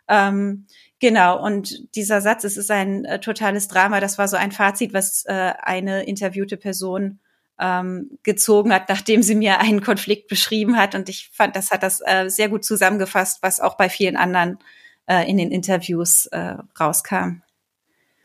[0.09, 0.67] Ähm,
[0.99, 4.93] genau, und dieser Satz, es ist ein äh, totales Drama, das war so ein Fazit,
[4.93, 7.21] was äh, eine interviewte Person
[7.61, 10.97] ähm, gezogen hat, nachdem sie mir einen Konflikt beschrieben hat.
[10.97, 14.59] Und ich fand, das hat das äh, sehr gut zusammengefasst, was auch bei vielen anderen
[15.07, 17.43] äh, in den Interviews äh, rauskam.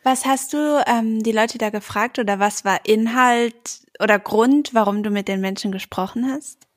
[0.05, 5.01] Was hast du ähm, die Leute da gefragt oder was war Inhalt oder Grund, warum
[5.01, 6.67] du mit den Menschen gesprochen hast?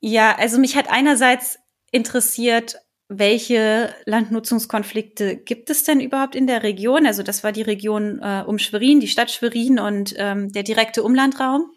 [0.00, 1.60] Ja, also mich hat einerseits
[1.92, 2.74] interessiert,
[3.06, 7.06] welche Landnutzungskonflikte gibt es denn überhaupt in der Region?
[7.06, 11.04] Also das war die Region äh, um Schwerin, die Stadt Schwerin und ähm, der direkte
[11.04, 11.70] Umlandraum.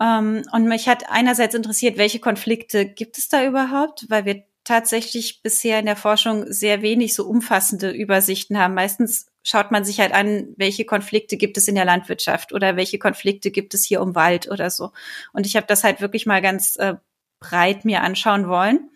[0.00, 5.42] Ähm, und mich hat einerseits interessiert, welche Konflikte gibt es da überhaupt, weil wir tatsächlich
[5.42, 8.74] bisher in der Forschung sehr wenig so umfassende Übersichten haben.
[8.74, 12.98] Meistens schaut man sich halt an, welche Konflikte gibt es in der Landwirtschaft oder welche
[12.98, 14.92] Konflikte gibt es hier um Wald oder so.
[15.32, 16.96] Und ich habe das halt wirklich mal ganz äh,
[17.40, 18.90] breit mir anschauen wollen,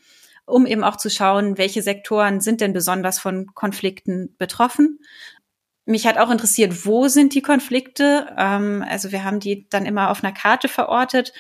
[0.45, 4.99] um eben auch zu schauen, welche Sektoren sind denn besonders von Konflikten betroffen.
[5.87, 8.29] Mich hat auch interessiert, wo sind die Konflikte?
[8.37, 11.33] Ähm, also wir haben die dann immer auf einer Karte verortet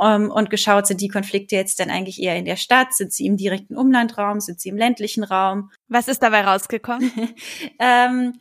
[0.00, 2.94] ähm, und geschaut, sind die Konflikte jetzt denn eigentlich eher in der Stadt?
[2.94, 4.40] Sind sie im direkten Umlandraum?
[4.40, 5.70] Sind sie im ländlichen Raum?
[5.88, 7.12] Was ist dabei rausgekommen?
[7.80, 8.40] ähm,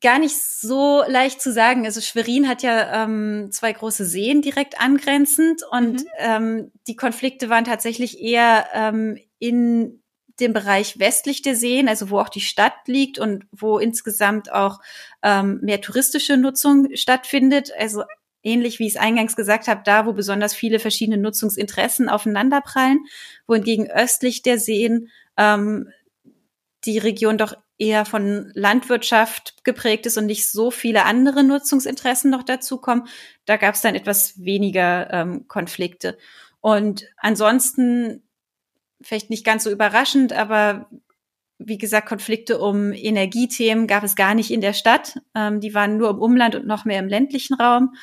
[0.00, 1.84] gar nicht so leicht zu sagen.
[1.84, 6.08] Also Schwerin hat ja ähm, zwei große Seen direkt angrenzend und mhm.
[6.18, 10.02] ähm, die Konflikte waren tatsächlich eher ähm, in
[10.40, 14.80] dem Bereich westlich der Seen, also wo auch die Stadt liegt und wo insgesamt auch
[15.22, 17.70] ähm, mehr touristische Nutzung stattfindet.
[17.78, 18.04] Also
[18.42, 23.04] ähnlich wie ich es eingangs gesagt habe, da, wo besonders viele verschiedene Nutzungsinteressen aufeinanderprallen,
[23.46, 25.90] wohingegen östlich der Seen ähm,
[26.84, 32.42] die Region doch eher von Landwirtschaft geprägt ist und nicht so viele andere Nutzungsinteressen noch
[32.42, 33.08] dazukommen.
[33.46, 36.18] Da gab es dann etwas weniger ähm, Konflikte.
[36.60, 38.22] Und ansonsten,
[39.00, 40.90] vielleicht nicht ganz so überraschend, aber
[41.58, 45.18] wie gesagt, Konflikte um Energiethemen gab es gar nicht in der Stadt.
[45.34, 47.94] Ähm, die waren nur im Umland und noch mehr im ländlichen Raum.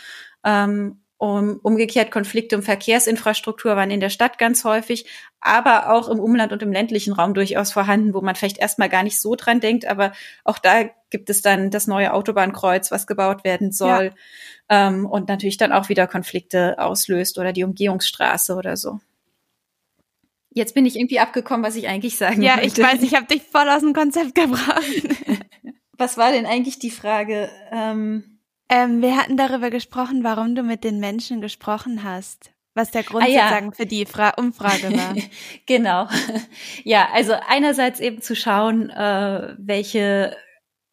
[0.44, 5.06] Ähm, um, umgekehrt Konflikte um Verkehrsinfrastruktur waren in der Stadt ganz häufig,
[5.42, 9.04] aber auch im Umland und im ländlichen Raum durchaus vorhanden, wo man vielleicht erstmal gar
[9.04, 10.12] nicht so dran denkt, aber
[10.44, 14.12] auch da gibt es dann das neue Autobahnkreuz, was gebaut werden soll
[14.70, 14.88] ja.
[14.88, 19.00] ähm, und natürlich dann auch wieder Konflikte auslöst oder die Umgehungsstraße oder so.
[20.52, 22.82] Jetzt bin ich irgendwie abgekommen, was ich eigentlich sagen ja, wollte.
[22.82, 24.84] Ja, ich weiß, ich habe dich voll aus dem Konzept gebracht.
[25.94, 27.50] was war denn eigentlich die Frage?
[27.72, 28.37] Ähm
[28.70, 32.52] ähm, wir hatten darüber gesprochen, warum du mit den Menschen gesprochen hast.
[32.74, 33.42] Was der Grund ah, ja.
[33.42, 35.16] sozusagen für die Fra Umfrage war.
[35.66, 36.08] genau.
[36.84, 40.38] Ja, also einerseits eben zu schauen, äh, welche,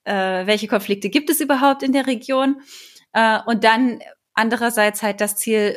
[0.05, 2.63] äh, welche Konflikte gibt es überhaupt in der Region.
[3.13, 4.01] Äh, und dann
[4.33, 5.77] andererseits halt das Ziel,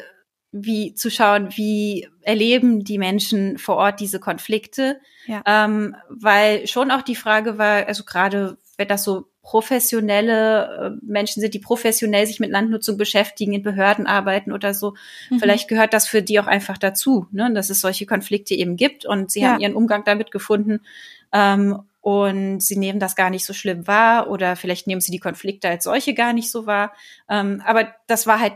[0.53, 5.01] wie zu schauen, wie erleben die Menschen vor Ort diese Konflikte.
[5.25, 5.43] Ja.
[5.45, 11.39] Ähm, weil schon auch die Frage war, also gerade wenn das so professionelle äh, Menschen
[11.39, 14.93] sind, die professionell sich mit Landnutzung beschäftigen, in Behörden arbeiten oder so.
[15.29, 15.39] Mhm.
[15.39, 19.05] Vielleicht gehört das für die auch einfach dazu, ne, dass es solche Konflikte eben gibt
[19.05, 19.53] und sie ja.
[19.53, 20.81] haben ihren Umgang damit gefunden.
[21.31, 25.19] Ähm, und sie nehmen das gar nicht so schlimm wahr oder vielleicht nehmen sie die
[25.19, 26.91] Konflikte als solche gar nicht so wahr.
[27.29, 28.53] Ähm, aber das war halt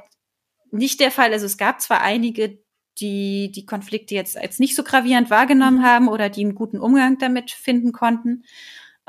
[0.71, 1.31] nicht der Fall.
[1.31, 2.57] Also es gab zwar einige,
[2.99, 5.85] die die Konflikte jetzt als nicht so gravierend wahrgenommen mhm.
[5.85, 8.43] haben oder die einen guten Umgang damit finden konnten.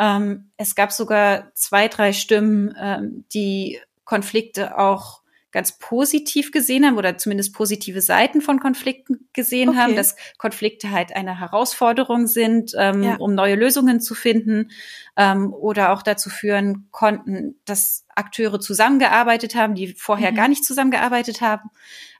[0.02, 6.96] Ähm, es gab sogar zwei, drei Stimmen, ähm, die Konflikte auch ganz positiv gesehen haben
[6.96, 9.78] oder zumindest positive Seiten von Konflikten gesehen okay.
[9.78, 13.16] haben, dass Konflikte halt eine Herausforderung sind, ähm, ja.
[13.16, 14.70] um neue Lösungen zu finden
[15.16, 20.36] ähm, oder auch dazu führen konnten, dass Akteure zusammengearbeitet haben, die vorher mhm.
[20.36, 21.70] gar nicht zusammengearbeitet haben.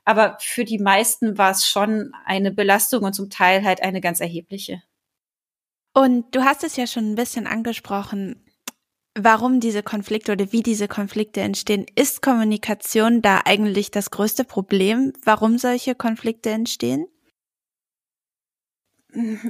[0.05, 4.21] Aber für die meisten war es schon eine Belastung und zum Teil halt eine ganz
[4.21, 4.83] erhebliche.
[5.93, 8.43] Und du hast es ja schon ein bisschen angesprochen,
[9.15, 11.85] warum diese Konflikte oder wie diese Konflikte entstehen.
[11.95, 17.05] Ist Kommunikation da eigentlich das größte Problem, warum solche Konflikte entstehen?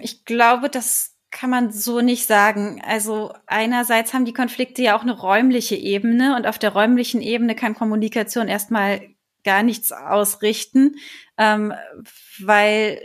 [0.02, 2.82] Ich glaube, das kann man so nicht sagen.
[2.86, 7.56] Also einerseits haben die Konflikte ja auch eine räumliche Ebene und auf der räumlichen Ebene
[7.56, 9.10] kann Kommunikation erstmal
[9.44, 10.96] gar nichts ausrichten,
[11.38, 11.74] ähm,
[12.40, 13.02] weil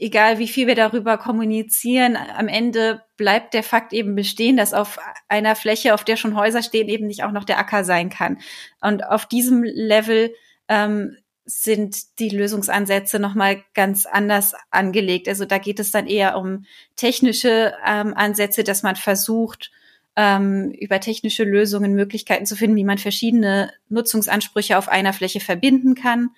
[0.00, 4.98] egal wie viel wir darüber kommunizieren, am Ende bleibt der Fakt eben bestehen, dass auf
[5.28, 8.38] einer Fläche, auf der schon Häuser stehen, eben nicht auch noch der Acker sein kann.
[8.80, 10.34] Und auf diesem Level
[10.68, 15.28] ähm, sind die Lösungsansätze nochmal ganz anders angelegt.
[15.28, 16.64] Also da geht es dann eher um
[16.96, 19.70] technische ähm, Ansätze, dass man versucht,
[20.16, 25.94] ähm, über technische Lösungen Möglichkeiten zu finden, wie man verschiedene Nutzungsansprüche auf einer Fläche verbinden
[25.94, 26.30] kann.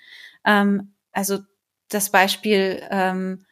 [0.45, 1.39] Ähm, also
[1.89, 3.45] das Beispiel ähm,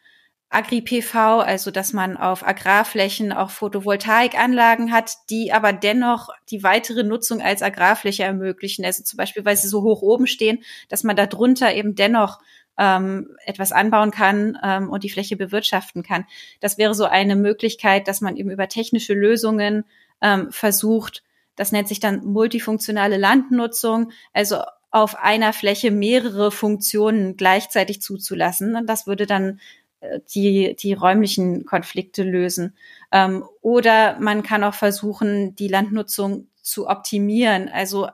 [0.49, 7.41] Agri-PV, also dass man auf Agrarflächen auch Photovoltaikanlagen hat, die aber dennoch die weitere Nutzung
[7.41, 8.85] als Agrarfläche ermöglichen.
[8.85, 12.39] Also zum Beispiel, weil sie so hoch oben stehen, dass man darunter eben dennoch
[12.77, 16.25] ähm, etwas anbauen kann ähm, und die Fläche bewirtschaften kann.
[16.59, 19.85] Das wäre so eine Möglichkeit, dass man eben über technische Lösungen
[20.21, 21.23] ähm, versucht,
[21.55, 24.61] das nennt sich dann multifunktionale Landnutzung, also
[24.95, 28.77] auf einer Fläche mehrere Funktionen gleichzeitig zuzulassen.
[28.77, 29.59] Und das würde dann
[29.99, 32.77] äh, die, die räumlichen Konflikte lösen.
[33.11, 38.07] Ähm, oder man kann auch versuchen, die Landnutzung zu optimieren, also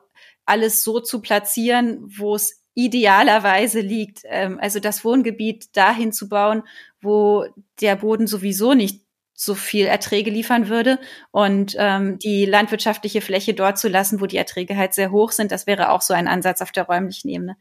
[0.47, 4.21] alles so zu platzieren, wo es idealerweise liegt.
[4.23, 6.63] Ähm, also das Wohngebiet dahin zu bauen,
[6.99, 7.45] wo
[7.79, 9.03] der Boden sowieso nicht
[9.41, 10.99] so viel Erträge liefern würde
[11.31, 15.51] und ähm, die landwirtschaftliche Fläche dort zu lassen, wo die Erträge halt sehr hoch sind.
[15.51, 17.57] Das wäre auch so ein Ansatz auf der räumlichen Ebene.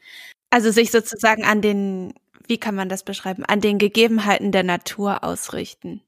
[0.50, 2.12] Also sich sozusagen an den,
[2.46, 6.02] wie kann man das beschreiben, an den Gegebenheiten der Natur ausrichten.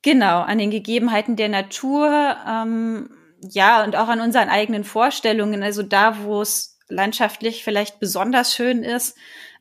[0.00, 3.10] Genau, an den Gegebenheiten der Natur, ähm,
[3.42, 5.62] ja, und auch an unseren eigenen Vorstellungen.
[5.62, 9.16] Also da, wo es landschaftlich vielleicht besonders schön ist,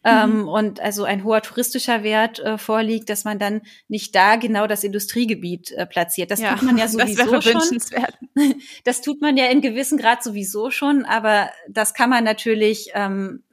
[0.05, 0.47] ähm, mhm.
[0.47, 4.83] und also ein hoher touristischer Wert äh, vorliegt, dass man dann nicht da genau das
[4.83, 6.31] Industriegebiet äh, platziert.
[6.31, 7.79] Das ja, tut man ja sowieso schon.
[8.85, 13.43] Das tut man ja in gewissem Grad sowieso schon, aber das kann man natürlich ähm,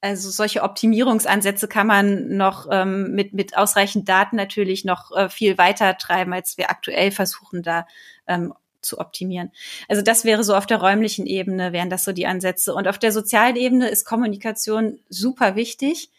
[0.00, 5.56] also solche Optimierungsansätze kann man noch ähm, mit, mit ausreichend Daten natürlich noch äh, viel
[5.56, 7.86] weiter treiben, als wir aktuell versuchen, da
[8.26, 9.50] ähm, zu optimieren.
[9.88, 12.74] Also das wäre so auf der räumlichen Ebene, wären das so die Ansätze.
[12.74, 16.10] Und auf der sozialen Ebene ist Kommunikation super wichtig,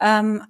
[0.00, 0.42] ähm,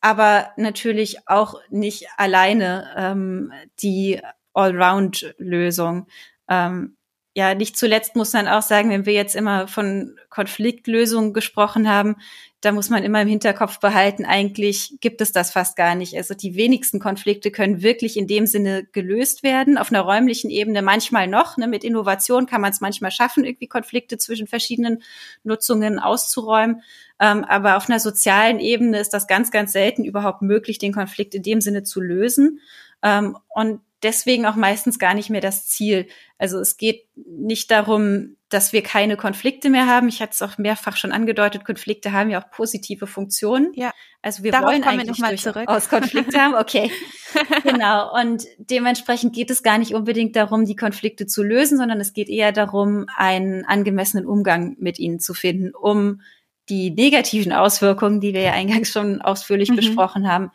[0.00, 4.20] aber natürlich auch nicht alleine ähm, die
[4.54, 6.06] Allround-Lösung.
[6.48, 6.96] Ähm,
[7.34, 12.16] ja, nicht zuletzt muss man auch sagen, wenn wir jetzt immer von Konfliktlösungen gesprochen haben,
[12.60, 16.14] da muss man immer im Hinterkopf behalten, eigentlich gibt es das fast gar nicht.
[16.16, 19.78] Also die wenigsten Konflikte können wirklich in dem Sinne gelöst werden.
[19.78, 21.56] Auf einer räumlichen Ebene manchmal noch.
[21.56, 25.02] Ne, mit Innovation kann man es manchmal schaffen, irgendwie Konflikte zwischen verschiedenen
[25.42, 26.82] Nutzungen auszuräumen.
[27.18, 31.34] Ähm, aber auf einer sozialen Ebene ist das ganz, ganz selten überhaupt möglich, den Konflikt
[31.34, 32.60] in dem Sinne zu lösen.
[33.02, 36.08] Ähm, und deswegen auch meistens gar nicht mehr das Ziel.
[36.38, 40.08] Also es geht nicht darum, dass wir keine Konflikte mehr haben.
[40.08, 43.72] Ich hatte es auch mehrfach schon angedeutet, Konflikte haben ja auch positive Funktionen.
[43.74, 43.92] Ja.
[44.22, 46.54] Also wir Darauf wollen eigentlich wir durchaus Konflikte haben.
[46.54, 46.90] Okay,
[47.62, 48.12] genau.
[48.20, 52.28] Und dementsprechend geht es gar nicht unbedingt darum, die Konflikte zu lösen, sondern es geht
[52.28, 56.20] eher darum, einen angemessenen Umgang mit ihnen zu finden, um
[56.68, 59.76] die negativen Auswirkungen, die wir ja eingangs schon ausführlich mhm.
[59.76, 60.50] besprochen haben,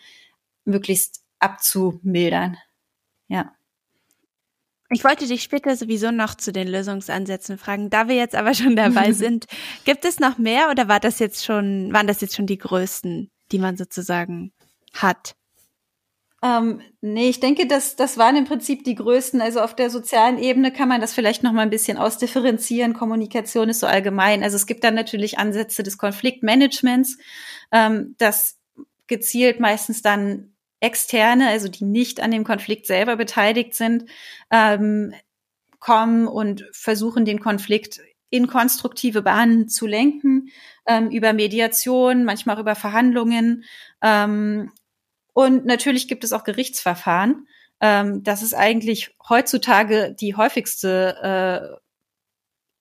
[0.65, 2.57] möglichst abzumildern.
[3.27, 3.53] Ja.
[4.89, 7.89] Ich wollte dich später sowieso noch zu den Lösungsansätzen fragen.
[7.89, 9.45] Da wir jetzt aber schon dabei sind,
[9.83, 13.31] gibt es noch mehr oder war das jetzt schon, waren das jetzt schon die größten,
[13.51, 14.53] die man sozusagen
[14.93, 15.35] hat?
[16.43, 19.41] Ähm, nee, ich denke, das, das waren im Prinzip die größten.
[19.41, 22.93] Also auf der sozialen Ebene kann man das vielleicht noch mal ein bisschen ausdifferenzieren.
[22.93, 24.43] Kommunikation ist so allgemein.
[24.43, 27.17] Also es gibt dann natürlich Ansätze des Konfliktmanagements,
[27.71, 28.59] ähm, das
[29.07, 34.09] gezielt meistens dann Externe, also die nicht an dem Konflikt selber beteiligt sind,
[34.51, 35.13] ähm,
[35.79, 40.49] kommen und versuchen, den Konflikt in konstruktive Bahnen zu lenken,
[40.87, 43.63] ähm, über Mediation, manchmal auch über Verhandlungen.
[44.01, 44.71] Ähm,
[45.33, 47.47] und natürlich gibt es auch Gerichtsverfahren.
[47.81, 51.84] Ähm, das ist eigentlich heutzutage die häufigste äh,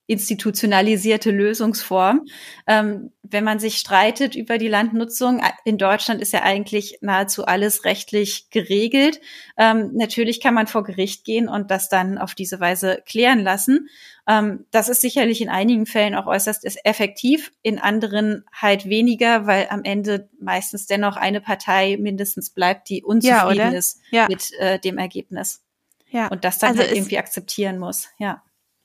[0.07, 2.27] institutionalisierte Lösungsform.
[2.67, 7.47] Ähm, wenn man sich streitet über die Landnutzung, äh, in Deutschland ist ja eigentlich nahezu
[7.47, 9.21] alles rechtlich geregelt.
[9.57, 13.89] Ähm, natürlich kann man vor Gericht gehen und das dann auf diese Weise klären lassen.
[14.29, 19.69] Ähm, das ist sicherlich in einigen Fällen auch äußerst effektiv, in anderen halt weniger, weil
[19.71, 24.27] am Ende meistens dennoch eine Partei mindestens bleibt, die unzufrieden ja, ist ja.
[24.29, 25.63] mit äh, dem Ergebnis.
[26.11, 26.29] Ja.
[26.29, 28.09] Und das dann also halt irgendwie akzeptieren muss.
[28.19, 28.43] Ja.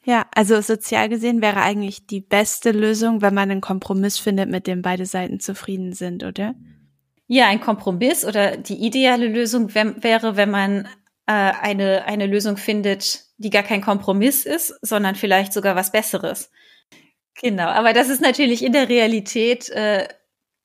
[0.10, 4.66] Ja, also sozial gesehen wäre eigentlich die beste Lösung, wenn man einen Kompromiss findet, mit
[4.66, 6.56] dem beide Seiten zufrieden sind, oder?
[7.28, 10.86] Ja, ein Kompromiss oder die ideale Lösung wäre, wenn man
[11.28, 16.50] äh, eine, eine Lösung findet, die gar kein Kompromiss ist, sondern vielleicht sogar was Besseres.
[17.40, 20.08] Genau, aber das ist natürlich in der Realität äh,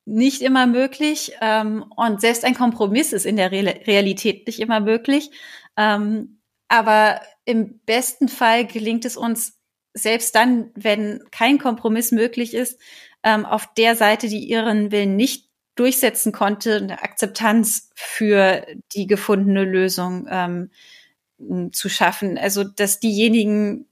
[0.06, 1.32] nicht immer möglich.
[1.42, 5.30] Ähm, und selbst ein Kompromiss ist in der Re Realität nicht immer möglich.
[5.76, 9.58] Ähm, aber im besten Fall gelingt es uns
[9.92, 12.80] selbst dann, wenn kein Kompromiss möglich ist,
[13.22, 19.64] ähm, auf der Seite, die ihren Willen nicht durchsetzen konnte, eine Akzeptanz für die gefundene
[19.64, 22.38] Lösung ähm, zu schaffen.
[22.38, 23.86] Also, dass diejenigen,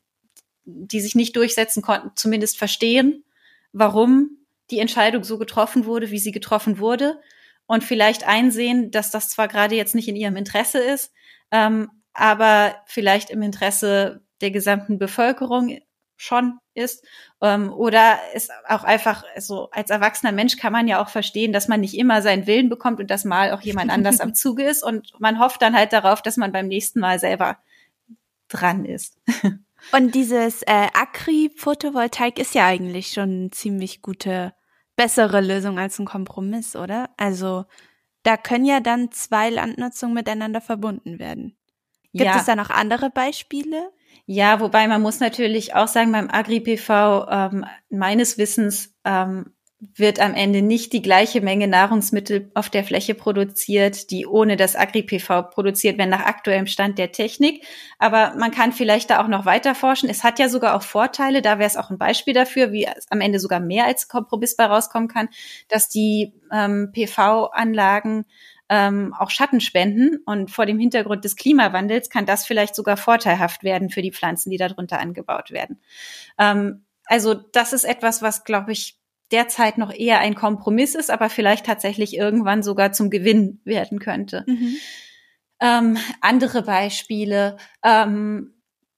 [0.64, 3.24] die sich nicht durchsetzen konnten, zumindest verstehen,
[3.72, 4.38] warum
[4.70, 7.20] die Entscheidung so getroffen wurde, wie sie getroffen wurde
[7.66, 11.12] und vielleicht einsehen, dass das zwar gerade jetzt nicht in ihrem Interesse ist,
[11.50, 15.78] ähm, aber vielleicht im Interesse der gesamten Bevölkerung
[16.16, 17.04] schon ist.
[17.40, 21.68] Ähm, oder ist auch einfach so, als erwachsener Mensch kann man ja auch verstehen, dass
[21.68, 24.84] man nicht immer seinen Willen bekommt und dass mal auch jemand anders am Zuge ist.
[24.84, 27.58] Und man hofft dann halt darauf, dass man beim nächsten Mal selber
[28.48, 29.18] dran ist.
[29.90, 34.54] Und dieses äh, Agri-Photovoltaik ist ja eigentlich schon eine ziemlich gute,
[34.94, 37.10] bessere Lösung als ein Kompromiss, oder?
[37.16, 37.64] Also
[38.22, 41.56] da können ja dann zwei Landnutzungen miteinander verbunden werden.
[42.12, 42.36] Gibt ja.
[42.36, 43.90] es da noch andere Beispiele?
[44.26, 49.52] Ja, wobei man muss natürlich auch sagen, beim Agri-PV ähm, meines Wissens ähm,
[49.96, 54.76] wird am Ende nicht die gleiche Menge Nahrungsmittel auf der Fläche produziert, die ohne das
[54.76, 57.64] Agri-PV produziert werden, nach aktuellem Stand der Technik.
[57.98, 60.08] Aber man kann vielleicht da auch noch weiter forschen.
[60.08, 63.10] Es hat ja sogar auch Vorteile, da wäre es auch ein Beispiel dafür, wie es
[63.10, 65.28] am Ende sogar mehr als Kompromiss bei rauskommen kann,
[65.68, 68.24] dass die ähm, PV-Anlagen
[68.68, 70.18] ähm, auch Schatten spenden.
[70.24, 74.50] Und vor dem Hintergrund des Klimawandels kann das vielleicht sogar vorteilhaft werden für die Pflanzen,
[74.50, 75.80] die darunter angebaut werden.
[76.38, 78.98] Ähm, also das ist etwas, was, glaube ich,
[79.30, 84.44] derzeit noch eher ein Kompromiss ist, aber vielleicht tatsächlich irgendwann sogar zum Gewinn werden könnte.
[84.46, 84.76] Mhm.
[85.60, 87.56] Ähm, andere Beispiele.
[87.82, 88.51] Ähm,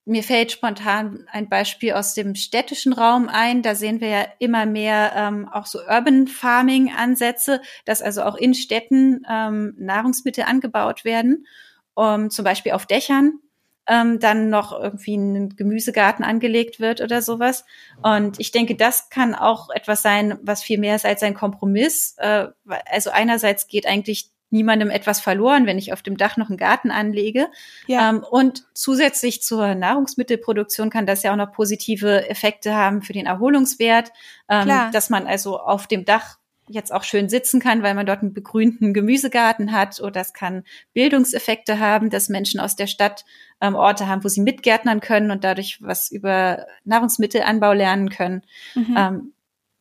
[0.07, 3.63] mir fällt spontan ein Beispiel aus dem städtischen Raum ein.
[3.63, 8.37] Da sehen wir ja immer mehr ähm, auch so Urban Farming Ansätze, dass also auch
[8.37, 11.47] in Städten ähm, Nahrungsmittel angebaut werden,
[11.95, 13.39] um, zum Beispiel auf Dächern
[13.87, 17.65] ähm, dann noch irgendwie ein Gemüsegarten angelegt wird oder sowas.
[18.03, 22.15] Und ich denke, das kann auch etwas sein, was viel mehr ist als ein Kompromiss.
[22.19, 22.49] Äh,
[22.87, 26.91] also einerseits geht eigentlich niemandem etwas verloren, wenn ich auf dem Dach noch einen Garten
[26.91, 27.49] anlege.
[27.87, 28.11] Ja.
[28.11, 33.27] Ähm, und zusätzlich zur Nahrungsmittelproduktion kann das ja auch noch positive Effekte haben für den
[33.27, 34.13] Erholungswert,
[34.49, 36.39] ähm, dass man also auf dem Dach
[36.69, 40.65] jetzt auch schön sitzen kann, weil man dort einen begrünten Gemüsegarten hat oder es kann
[40.95, 43.25] Bildungseffekte haben, dass Menschen aus der Stadt
[43.61, 48.43] ähm, Orte haben, wo sie mitgärtnern können und dadurch was über Nahrungsmittelanbau lernen können.
[48.75, 48.95] Mhm.
[48.97, 49.34] Ähm,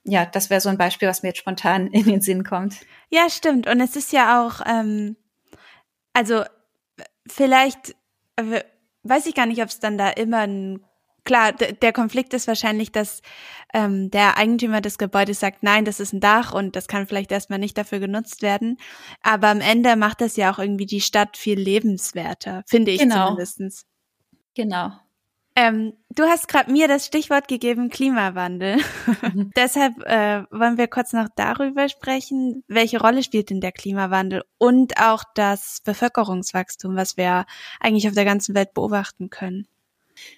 [0.04, 2.78] ja, das wäre so ein Beispiel, was mir jetzt spontan in den Sinn kommt.
[3.10, 3.68] Ja, stimmt.
[3.68, 5.16] Und es ist ja auch, ähm,
[6.14, 6.44] also
[7.28, 7.96] vielleicht
[8.36, 8.62] äh,
[9.04, 10.86] weiß ich gar nicht, ob es dann da immer ein
[11.24, 13.22] klar, der Konflikt ist wahrscheinlich, dass
[13.74, 17.32] ähm, der Eigentümer des Gebäudes sagt, nein, das ist ein Dach und das kann vielleicht
[17.32, 18.78] erstmal nicht dafür genutzt werden.
[19.22, 23.28] Aber am Ende macht das ja auch irgendwie die Stadt viel lebenswerter, finde ich genau.
[23.28, 23.86] zumindestens.
[24.56, 24.92] Genau.
[25.56, 28.78] Ähm, du hast gerade mir das Stichwort gegeben, Klimawandel.
[29.34, 29.52] Mhm.
[29.56, 34.98] Deshalb äh, wollen wir kurz noch darüber sprechen, welche Rolle spielt denn der Klimawandel und
[35.00, 37.46] auch das Bevölkerungswachstum, was wir
[37.80, 39.68] eigentlich auf der ganzen Welt beobachten können.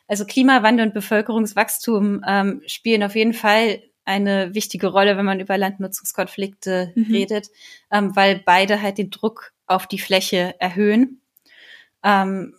[0.08, 5.58] Also Klimawandel und Bevölkerungswachstum ähm, spielen auf jeden Fall eine wichtige Rolle, wenn man über
[5.58, 7.12] Landnutzungskonflikte mhm.
[7.12, 7.48] redet,
[7.92, 11.22] ähm, weil beide halt den Druck auf die Fläche erhöhen.
[12.04, 12.56] Ähm,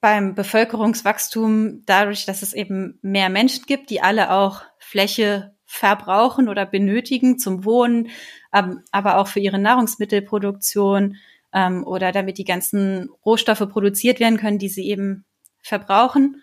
[0.00, 6.64] beim Bevölkerungswachstum dadurch, dass es eben mehr Menschen gibt, die alle auch Fläche verbrauchen oder
[6.64, 8.08] benötigen zum Wohnen,
[8.54, 11.16] ähm, aber auch für ihre Nahrungsmittelproduktion
[11.52, 15.24] ähm, oder damit die ganzen Rohstoffe produziert werden können, die sie eben
[15.62, 16.42] verbrauchen.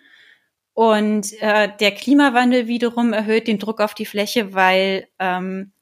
[0.74, 5.72] Und äh, der Klimawandel wiederum erhöht den Druck auf die Fläche, weil ähm,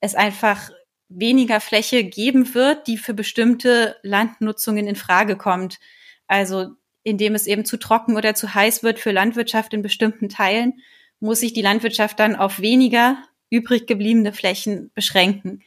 [0.00, 0.70] es einfach
[1.08, 5.78] weniger Fläche geben wird, die für bestimmte Landnutzungen in Frage kommt.
[6.26, 10.74] Also indem es eben zu trocken oder zu heiß wird für Landwirtschaft in bestimmten Teilen,
[11.20, 13.16] muss sich die Landwirtschaft dann auf weniger
[13.48, 15.62] übrig gebliebene Flächen beschränken.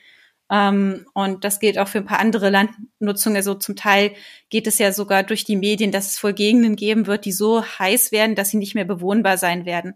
[0.52, 3.38] Ähm, und das gilt auch für ein paar andere Landnutzungen.
[3.38, 4.14] Also zum Teil
[4.50, 7.64] geht es ja sogar durch die Medien, dass es wohl Gegenden geben wird, die so
[7.64, 9.96] heiß werden, dass sie nicht mehr bewohnbar sein werden.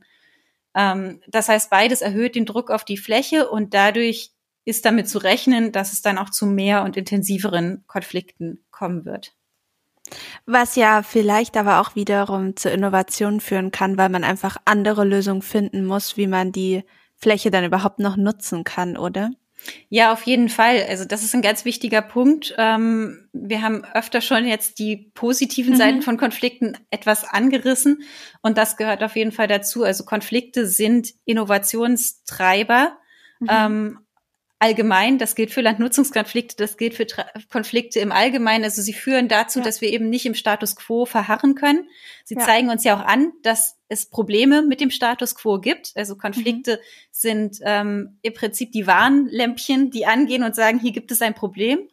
[0.76, 4.32] Ähm, das heißt, beides erhöht den Druck auf die Fläche und dadurch
[4.66, 9.34] ist damit zu rechnen, dass es dann auch zu mehr und intensiveren Konflikten kommen wird.
[10.45, 15.41] Was ja vielleicht aber auch wiederum zur Innovation führen kann, weil man einfach andere Lösungen
[15.41, 16.84] finden muss, wie man die
[17.16, 19.32] Fläche dann überhaupt noch nutzen kann, oder?
[19.89, 20.86] Ja, auf jeden Fall.
[20.89, 22.54] Also das ist ein ganz wichtiger Punkt.
[22.58, 25.78] Ähm, wir haben öfter schon jetzt die positiven mhm.
[25.78, 28.04] Seiten von Konflikten etwas angerissen
[28.41, 29.84] und das gehört auf jeden Fall dazu.
[29.84, 32.97] Also Konflikte sind Innovationstreiber.
[33.39, 33.47] Mhm.
[33.49, 33.99] Ähm,
[34.64, 38.64] allgemein, das gilt für Landnutzungskonflikte, das gilt für Tra Konflikte im Allgemeinen.
[38.64, 39.66] Also sie führen dazu, ja.
[39.66, 41.89] dass wir eben nicht im Status quo verharren können.
[42.24, 42.45] Sie ja.
[42.45, 45.91] zeigen uns ja auch an, dass es Probleme mit dem Status quo gibt.
[45.95, 47.07] Also Konflikte mhm.
[47.11, 51.89] sind ähm, im Prinzip die Warnlämpchen, die angehen und sagen, hier gibt es ein Problem.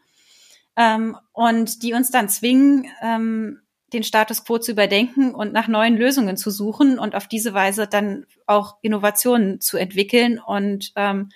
[0.77, 3.63] Ähm, und die uns dann zwingen, ähm,
[3.93, 7.89] den Status quo zu überdenken und nach neuen Lösungen zu suchen und auf diese Weise
[7.89, 11.31] dann auch Innovationen zu entwickeln und ähm,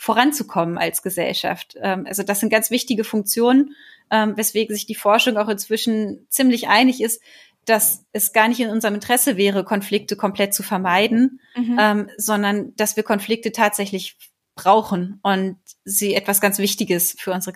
[0.00, 1.76] voranzukommen als Gesellschaft.
[1.78, 3.76] Ähm, also das sind ganz wichtige Funktionen,
[4.10, 7.20] ähm, weswegen sich die Forschung auch inzwischen ziemlich einig ist,
[7.66, 11.76] dass es gar nicht in unserem Interesse wäre, Konflikte komplett zu vermeiden, mhm.
[11.78, 14.16] ähm, sondern dass wir Konflikte tatsächlich
[14.54, 17.52] brauchen und sie etwas ganz Wichtiges für unsere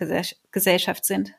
[0.51, 1.33] Gesellschaft sind.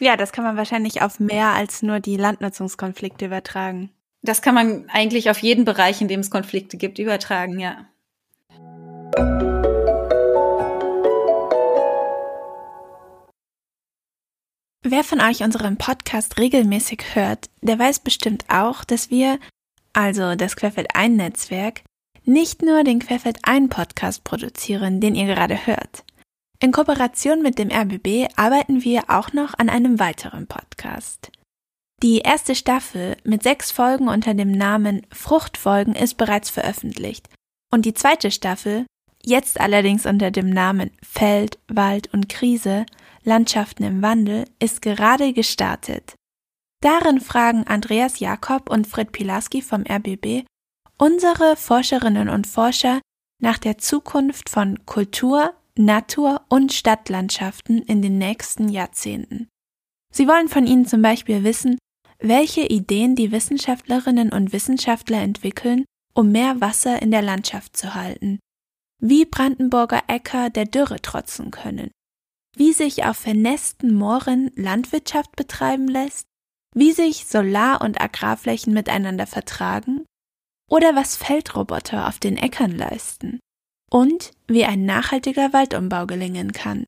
[0.00, 3.90] Ja, das kann man wahrscheinlich auf mehr als nur die Landnutzungskonflikte übertragen.
[4.22, 7.86] Das kann man eigentlich auf jeden Bereich, in dem es Konflikte gibt, übertragen, ja.
[14.86, 19.38] Wer von euch unseren Podcast regelmäßig hört, der weiß bestimmt auch, dass wir,
[19.94, 21.80] also das Querfeld ein Netzwerk,
[22.26, 26.04] nicht nur den Querfeld ein Podcast produzieren, den ihr gerade hört.
[26.60, 31.32] In Kooperation mit dem RBB arbeiten wir auch noch an einem weiteren Podcast.
[32.02, 37.30] Die erste Staffel mit sechs Folgen unter dem Namen Fruchtfolgen ist bereits veröffentlicht
[37.72, 38.84] und die zweite Staffel,
[39.24, 42.84] jetzt allerdings unter dem Namen Feld, Wald und Krise,
[43.24, 46.14] Landschaften im Wandel ist gerade gestartet.
[46.80, 50.44] Darin fragen Andreas Jakob und Fred Pilarski vom RBB
[50.98, 53.00] unsere Forscherinnen und Forscher
[53.40, 59.48] nach der Zukunft von Kultur, Natur und Stadtlandschaften in den nächsten Jahrzehnten.
[60.12, 61.78] Sie wollen von ihnen zum Beispiel wissen,
[62.20, 68.38] welche Ideen die Wissenschaftlerinnen und Wissenschaftler entwickeln, um mehr Wasser in der Landschaft zu halten,
[69.00, 71.90] wie Brandenburger Äcker der Dürre trotzen können,
[72.56, 76.26] wie sich auf vernässten Mooren Landwirtschaft betreiben lässt,
[76.74, 80.04] wie sich Solar- und Agrarflächen miteinander vertragen
[80.70, 83.40] oder was Feldroboter auf den Äckern leisten
[83.90, 86.84] und wie ein nachhaltiger Waldumbau gelingen kann.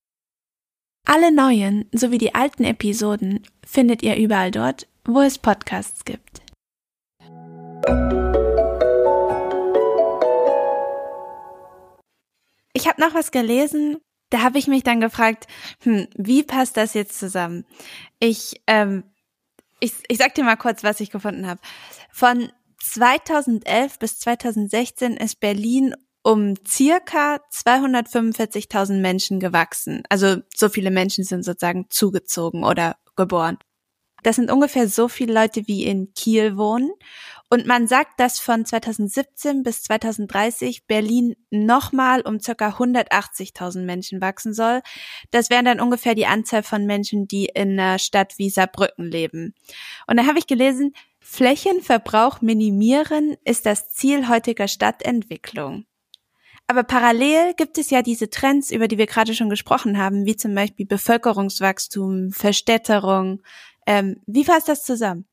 [1.09, 6.43] Alle neuen sowie die alten Episoden findet ihr überall dort, wo es Podcasts gibt.
[12.73, 13.99] Ich habe noch was gelesen,
[14.31, 15.47] da habe ich mich dann gefragt,
[15.83, 17.65] hm, wie passt das jetzt zusammen?
[18.19, 19.05] Ich, ähm,
[19.81, 21.61] ich, ich sag dir mal kurz, was ich gefunden habe.
[22.11, 22.51] Von
[22.83, 30.03] 2011 bis 2016 ist Berlin um circa 245.000 Menschen gewachsen.
[30.09, 33.59] Also so viele Menschen sind sozusagen zugezogen oder geboren.
[34.23, 36.91] Das sind ungefähr so viele Leute, wie in Kiel wohnen.
[37.49, 44.53] Und man sagt, dass von 2017 bis 2030 Berlin nochmal um circa 180.000 Menschen wachsen
[44.53, 44.83] soll.
[45.31, 49.55] Das wären dann ungefähr die Anzahl von Menschen, die in einer Stadt wie Saarbrücken leben.
[50.09, 55.87] Und da habe ich gelesen, Flächenverbrauch minimieren ist das Ziel heutiger Stadtentwicklung.
[56.69, 60.37] Aber parallel gibt es ja diese Trends, über die wir gerade schon gesprochen haben, wie
[60.37, 63.43] zum Beispiel Bevölkerungswachstum, Verstädterung.
[63.87, 65.27] Ähm, wie fasst das zusammen?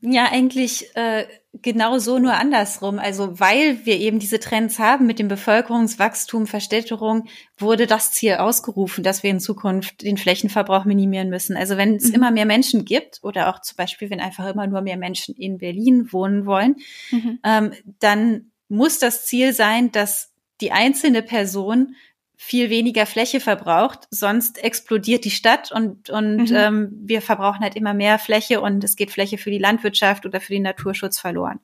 [0.00, 1.26] Ja, eigentlich äh,
[1.60, 2.98] genau so, nur andersrum.
[3.00, 7.26] Also weil wir eben diese Trends haben mit dem Bevölkerungswachstum, Verstädterung,
[7.58, 11.56] wurde das Ziel ausgerufen, dass wir in Zukunft den Flächenverbrauch minimieren müssen.
[11.56, 12.14] Also wenn es mhm.
[12.14, 15.58] immer mehr Menschen gibt oder auch zum Beispiel, wenn einfach immer nur mehr Menschen in
[15.58, 16.76] Berlin wohnen wollen,
[17.10, 17.40] mhm.
[17.44, 21.94] ähm, dann muss das Ziel sein, dass die einzelne Person
[22.40, 26.56] viel weniger Fläche verbraucht, sonst explodiert die Stadt und, und mhm.
[26.56, 30.40] ähm, wir verbrauchen halt immer mehr Fläche und es geht Fläche für die Landwirtschaft oder
[30.40, 31.58] für den Naturschutz verloren.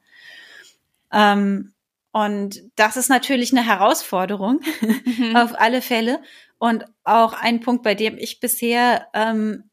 [1.12, 1.72] Ähm,
[2.10, 5.36] und das ist natürlich eine Herausforderung mhm.
[5.36, 6.20] auf alle Fälle
[6.58, 9.70] und auch ein Punkt, bei dem ich bisher ähm,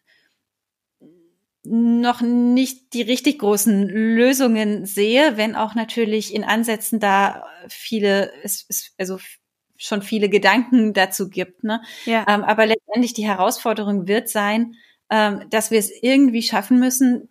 [1.63, 8.65] noch nicht die richtig großen Lösungen sehe, wenn auch natürlich in Ansätzen da viele, es,
[8.69, 9.17] es, also
[9.81, 11.63] schon viele Gedanken dazu gibt.
[11.63, 11.81] Ne?
[12.05, 12.25] Ja.
[12.27, 14.75] Ähm, aber letztendlich die Herausforderung wird sein,
[15.09, 17.29] ähm, dass wir es irgendwie schaffen müssen,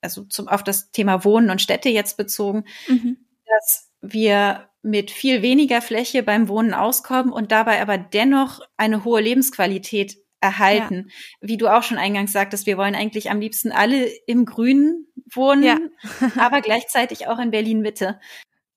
[0.00, 3.18] also zum, auf das Thema Wohnen und Städte jetzt bezogen, mhm.
[3.46, 9.20] dass wir mit viel weniger Fläche beim Wohnen auskommen und dabei aber dennoch eine hohe
[9.20, 11.08] Lebensqualität erhalten.
[11.08, 11.48] Ja.
[11.48, 15.62] Wie du auch schon eingangs sagtest, wir wollen eigentlich am liebsten alle im Grünen wohnen,
[15.62, 15.78] ja.
[16.38, 18.18] aber gleichzeitig auch in Berlin Mitte.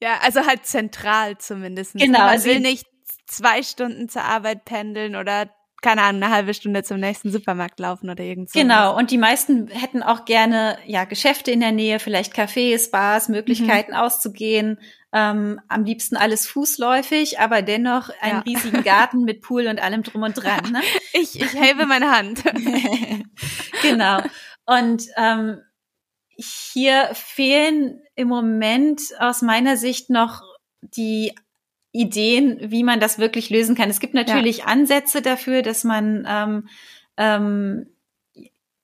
[0.01, 1.93] Ja, also halt zentral zumindest.
[1.93, 2.19] Genau.
[2.19, 2.85] Man also will nicht
[3.25, 5.49] zwei Stunden zur Arbeit pendeln oder
[5.83, 8.59] keine Ahnung, eine halbe Stunde zum nächsten Supermarkt laufen oder irgend so.
[8.59, 13.29] Genau, und die meisten hätten auch gerne ja Geschäfte in der Nähe, vielleicht Cafés, Bars,
[13.29, 13.97] Möglichkeiten mhm.
[13.97, 14.79] auszugehen.
[15.11, 18.39] Ähm, am liebsten alles fußläufig, aber dennoch einen ja.
[18.39, 20.71] riesigen Garten mit Pool und allem drum und dran.
[20.71, 20.81] Ne?
[21.13, 22.43] Ich, ich hebe meine Hand.
[23.83, 24.21] genau.
[24.65, 25.59] Und ähm,
[26.35, 30.41] hier fehlen im Moment aus meiner Sicht noch
[30.81, 31.35] die
[31.93, 33.89] Ideen, wie man das wirklich lösen kann.
[33.89, 34.65] Es gibt natürlich ja.
[34.65, 36.67] Ansätze dafür, dass man ähm,
[37.17, 37.87] ähm,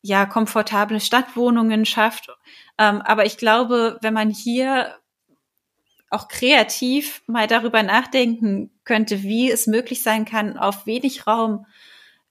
[0.02, 2.30] ja komfortable Stadtwohnungen schafft.
[2.78, 4.96] Ähm, aber ich glaube, wenn man hier
[6.12, 11.66] auch kreativ mal darüber nachdenken könnte, wie es möglich sein kann, auf wenig Raum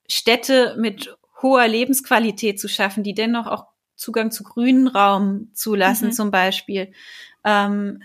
[0.09, 3.67] Städte mit hoher Lebensqualität zu schaffen, die dennoch auch
[3.97, 6.13] Zugang zu grünen Raum zulassen, mhm.
[6.13, 6.93] zum Beispiel.
[7.45, 8.03] Ähm,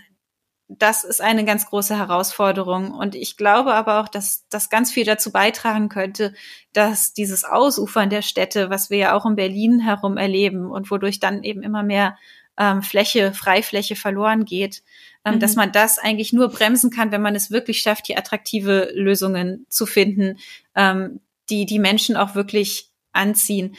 [0.68, 2.92] das ist eine ganz große Herausforderung.
[2.92, 6.34] Und ich glaube aber auch, dass das ganz viel dazu beitragen könnte,
[6.72, 11.20] dass dieses Ausufern der Städte, was wir ja auch in Berlin herum erleben und wodurch
[11.20, 12.16] dann eben immer mehr
[12.58, 14.82] ähm, Fläche, Freifläche verloren geht,
[15.24, 15.40] ähm, mhm.
[15.40, 19.66] dass man das eigentlich nur bremsen kann, wenn man es wirklich schafft, die attraktive Lösungen
[19.68, 20.38] zu finden,
[20.74, 23.76] ähm, die die Menschen auch wirklich anziehen.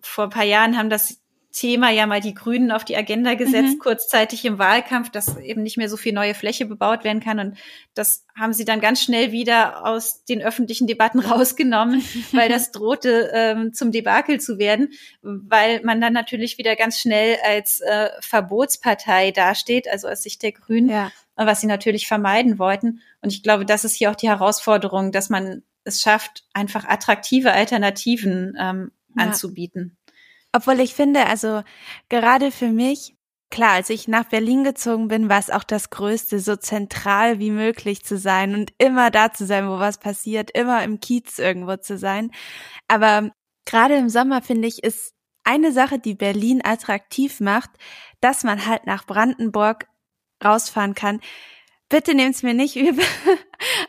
[0.00, 1.20] Vor ein paar Jahren haben das
[1.54, 3.78] Thema ja mal die Grünen auf die Agenda gesetzt, mhm.
[3.78, 7.38] kurzzeitig im Wahlkampf, dass eben nicht mehr so viel neue Fläche bebaut werden kann.
[7.38, 7.56] Und
[7.94, 13.30] das haben sie dann ganz schnell wieder aus den öffentlichen Debatten rausgenommen, weil das drohte
[13.32, 14.90] ähm, zum Debakel zu werden,
[15.22, 20.52] weil man dann natürlich wieder ganz schnell als äh, Verbotspartei dasteht, also aus Sicht der
[20.52, 21.12] Grünen, ja.
[21.36, 23.00] was sie natürlich vermeiden wollten.
[23.22, 27.52] Und ich glaube, das ist hier auch die Herausforderung, dass man es schafft, einfach attraktive
[27.52, 29.22] Alternativen ähm, ja.
[29.22, 29.96] anzubieten.
[30.54, 31.64] Obwohl ich finde, also
[32.08, 33.16] gerade für mich,
[33.50, 37.50] klar, als ich nach Berlin gezogen bin, war es auch das Größte, so zentral wie
[37.50, 41.76] möglich zu sein und immer da zu sein, wo was passiert, immer im Kiez irgendwo
[41.78, 42.30] zu sein.
[42.86, 43.32] Aber
[43.66, 47.70] gerade im Sommer finde ich, ist eine Sache, die Berlin attraktiv macht,
[48.20, 49.88] dass man halt nach Brandenburg
[50.44, 51.20] rausfahren kann.
[51.88, 53.04] Bitte nehmt's mir nicht übel,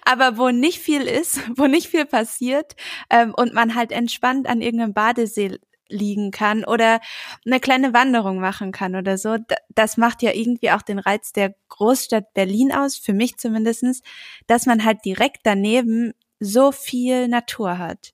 [0.03, 2.75] aber wo nicht viel ist, wo nicht viel passiert
[3.11, 5.59] ähm, und man halt entspannt an irgendeinem Badesee
[5.89, 6.99] liegen kann oder
[7.45, 9.37] eine kleine Wanderung machen kann oder so.
[9.69, 14.01] Das macht ja irgendwie auch den Reiz der Großstadt Berlin aus, für mich zumindestens,
[14.47, 18.13] dass man halt direkt daneben so viel Natur hat.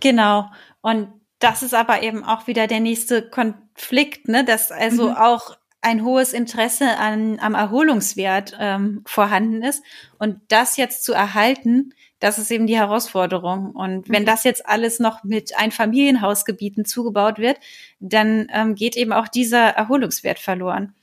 [0.00, 0.50] Genau.
[0.80, 4.44] Und das ist aber eben auch wieder der nächste Konflikt, ne?
[4.44, 5.16] dass also mhm.
[5.16, 9.82] auch ein hohes Interesse an, am Erholungswert ähm, vorhanden ist.
[10.18, 13.72] Und das jetzt zu erhalten, das ist eben die Herausforderung.
[13.72, 14.26] Und wenn mhm.
[14.26, 17.58] das jetzt alles noch mit Einfamilienhausgebieten zugebaut wird,
[17.98, 20.94] dann ähm, geht eben auch dieser Erholungswert verloren.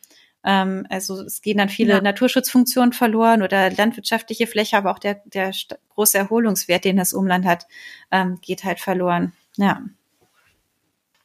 [0.45, 2.01] Ähm, also es gehen dann viele ja.
[2.01, 5.51] Naturschutzfunktionen verloren oder landwirtschaftliche Fläche, aber auch der, der
[5.89, 7.67] große Erholungswert, den das Umland hat,
[8.11, 9.33] ähm, geht halt verloren.
[9.57, 9.81] Ja.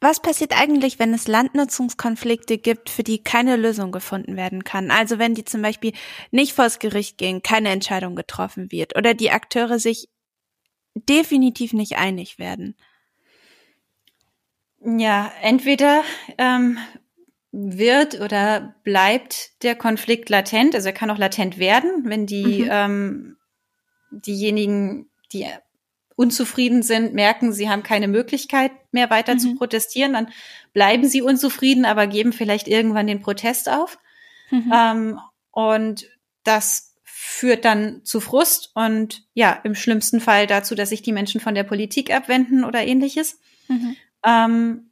[0.05, 4.90] Was passiert eigentlich, wenn es Landnutzungskonflikte gibt, für die keine Lösung gefunden werden kann?
[4.90, 5.94] Also wenn die zum Beispiel
[6.30, 10.11] nicht vors Gericht gehen, keine Entscheidung getroffen wird oder die Akteure sich
[10.94, 12.76] definitiv nicht einig werden?
[14.84, 16.05] Ja, entweder
[16.36, 16.76] ähm,
[17.50, 22.68] wird oder bleibt der Konflikt latent, also er kann auch latent werden, wenn die mhm.
[22.70, 23.36] ähm,
[24.11, 25.46] diejenigen, die
[26.16, 29.38] unzufrieden sind, merken, sie haben keine Möglichkeit mehr weiter mhm.
[29.38, 30.28] zu protestieren, dann
[30.72, 33.98] bleiben sie unzufrieden, aber geben vielleicht irgendwann den Protest auf.
[34.50, 34.72] Mhm.
[34.74, 36.06] Ähm, und
[36.44, 41.40] das führt dann zu Frust und ja, im schlimmsten Fall dazu, dass sich die Menschen
[41.40, 43.40] von der Politik abwenden oder ähnliches.
[43.68, 43.96] Mhm.
[44.24, 44.90] Ähm,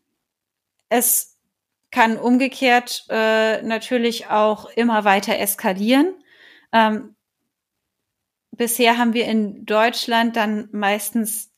[0.88, 1.36] es
[1.90, 6.14] kann umgekehrt äh, natürlich auch immer weiter eskalieren.
[6.72, 7.14] Ähm,
[8.52, 11.52] bisher haben wir in Deutschland dann meistens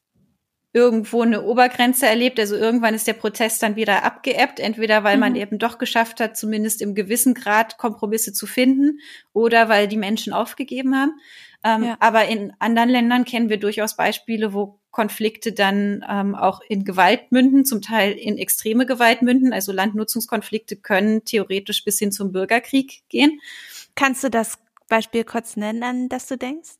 [0.72, 2.38] irgendwo eine Obergrenze erlebt.
[2.40, 5.20] Also irgendwann ist der Protest dann wieder abgeebbt, entweder weil mhm.
[5.20, 8.98] man eben doch geschafft hat, zumindest im gewissen Grad Kompromisse zu finden
[9.32, 11.12] oder weil die Menschen aufgegeben haben.
[11.62, 11.96] Ähm, ja.
[12.00, 17.30] Aber in anderen Ländern kennen wir durchaus Beispiele, wo Konflikte dann ähm, auch in Gewalt
[17.30, 19.52] münden, zum Teil in extreme Gewalt münden.
[19.52, 23.40] Also Landnutzungskonflikte können theoretisch bis hin zum Bürgerkrieg gehen.
[23.94, 24.58] Kannst du das
[24.88, 26.76] Beispiel kurz nennen, an das du denkst?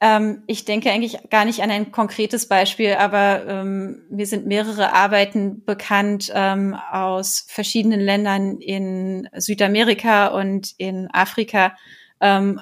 [0.00, 4.92] Ähm, ich denke eigentlich gar nicht an ein konkretes Beispiel, aber ähm, mir sind mehrere
[4.92, 11.76] Arbeiten bekannt ähm, aus verschiedenen Ländern in Südamerika und in Afrika,
[12.20, 12.60] ähm,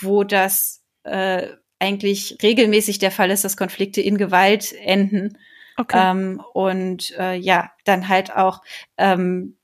[0.00, 1.48] wo das äh,
[1.78, 5.36] eigentlich regelmäßig der Fall ist, dass Konflikte in Gewalt enden.
[5.76, 6.10] Okay.
[6.10, 8.62] Ähm, und äh, ja, dann halt auch
[8.96, 9.58] ähm,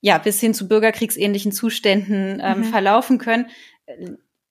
[0.00, 2.64] ja bis hin zu bürgerkriegsähnlichen Zuständen mhm.
[2.64, 3.46] verlaufen können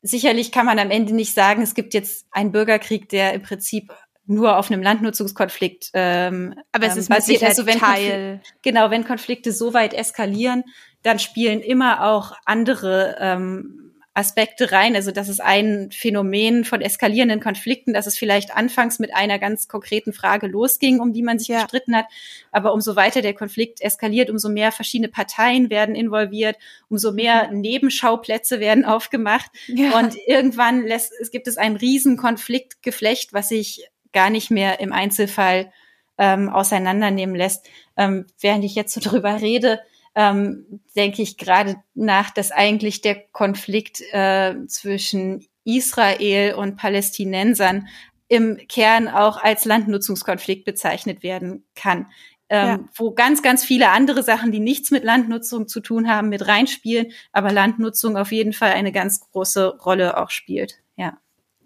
[0.02, 3.94] sicherlich kann man am Ende nicht sagen, es gibt jetzt einen Bürgerkrieg, der im Prinzip
[4.26, 7.44] nur auf einem Landnutzungskonflikt ähm, aber es ähm, ist basiert.
[7.44, 8.42] Also wenn Teil.
[8.62, 10.64] genau, wenn Konflikte so weit eskalieren,
[11.02, 14.96] dann spielen immer auch andere ähm, Aspekte rein.
[14.96, 19.68] Also das ist ein Phänomen von eskalierenden Konflikten, dass es vielleicht anfangs mit einer ganz
[19.68, 21.62] konkreten Frage losging, um die man sich ja.
[21.62, 22.06] gestritten hat.
[22.52, 26.58] Aber umso weiter der Konflikt eskaliert, umso mehr verschiedene Parteien werden involviert,
[26.90, 27.62] umso mehr mhm.
[27.62, 29.52] Nebenschauplätze werden aufgemacht.
[29.68, 29.98] Ja.
[30.00, 34.92] Und irgendwann lässt, es gibt es ein riesen Konfliktgeflecht, was sich gar nicht mehr im
[34.92, 35.72] Einzelfall
[36.18, 37.68] ähm, auseinandernehmen lässt.
[37.96, 39.80] Ähm, während ich jetzt so drüber rede,
[40.20, 47.88] ähm, denke ich gerade nach, dass eigentlich der Konflikt äh, zwischen Israel und Palästinensern
[48.28, 52.08] im Kern auch als Landnutzungskonflikt bezeichnet werden kann.
[52.50, 52.80] ähm, ja.
[52.96, 57.12] wo ganz, ganz viele andere Sachen, die nichts mit Landnutzung zu tun haben, mit reinspielen,
[57.32, 60.80] aber Landnutzung auf jeden Fall eine ganz große Rolle auch spielt.
[60.98, 61.18] Ja.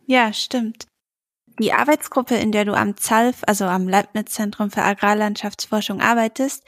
[0.06, 0.86] Ja, stimmt.
[1.60, 6.68] Die Arbeitsgruppe, in der du am ZALF, also am Leibniz-Zentrum für Agrarlandschaftsforschung arbeitest,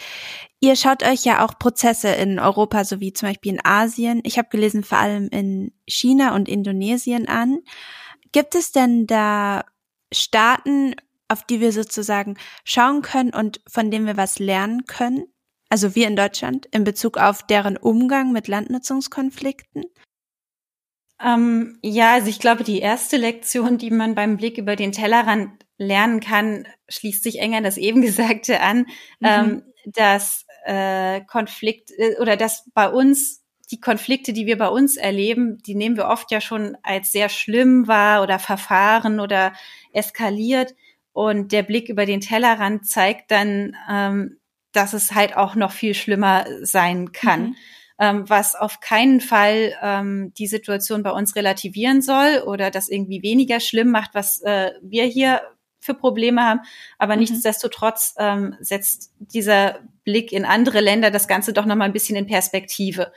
[0.65, 4.49] ihr schaut euch ja auch Prozesse in Europa sowie zum Beispiel in Asien, ich habe
[4.49, 7.59] gelesen vor allem in China und Indonesien an.
[8.31, 9.63] Gibt es denn da
[10.13, 10.95] Staaten,
[11.27, 15.25] auf die wir sozusagen schauen können und von denen wir was lernen können?
[15.69, 19.85] Also wir in Deutschland in Bezug auf deren Umgang mit Landnutzungskonflikten?
[21.23, 25.65] Ähm, ja, also ich glaube, die erste Lektion, die man beim Blick über den Tellerrand
[25.77, 28.79] lernen kann, schließt sich eng an das eben Gesagte an,
[29.19, 29.27] mhm.
[29.27, 34.95] ähm, dass äh, Konflikt äh, oder dass bei uns die Konflikte, die wir bei uns
[34.95, 39.53] erleben, die nehmen wir oft ja schon als sehr schlimm wahr oder verfahren oder
[39.91, 40.75] eskaliert.
[41.13, 44.37] Und der Blick über den Tellerrand zeigt dann, ähm,
[44.71, 47.41] dass es halt auch noch viel schlimmer sein kann.
[47.41, 47.55] Mhm
[47.99, 53.23] ähm, was auf keinen Fall ähm, die Situation bei uns relativieren soll oder das irgendwie
[53.23, 55.41] weniger schlimm macht, was äh, wir hier
[55.85, 56.61] für Probleme haben.
[56.97, 57.21] Aber mhm.
[57.21, 62.17] nichtsdestotrotz ähm, setzt dieser Blick in andere Länder das Ganze doch noch mal ein bisschen
[62.17, 63.11] in Perspektive.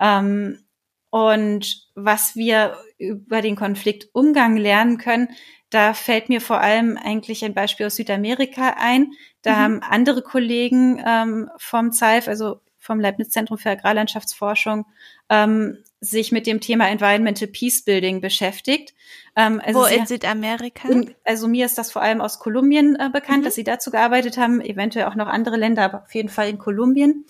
[0.00, 0.64] Ähm,
[1.10, 5.28] und was wir über den Konfliktumgang lernen können,
[5.70, 9.12] da fällt mir vor allem eigentlich ein Beispiel aus Südamerika ein.
[9.42, 9.56] Da mhm.
[9.56, 14.86] haben andere Kollegen ähm, vom ZEIF, also vom Leibniz Zentrum für Agrarlandschaftsforschung
[15.30, 18.94] ähm, sich mit dem Thema Environmental Peacebuilding beschäftigt.
[19.36, 20.88] Ähm, also Wo in Südamerika?
[21.24, 23.44] Also mir ist das vor allem aus Kolumbien äh, bekannt, mhm.
[23.44, 26.58] dass sie dazu gearbeitet haben, eventuell auch noch andere Länder, aber auf jeden Fall in
[26.58, 27.24] Kolumbien.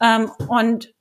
[0.00, 0.94] Ähm, und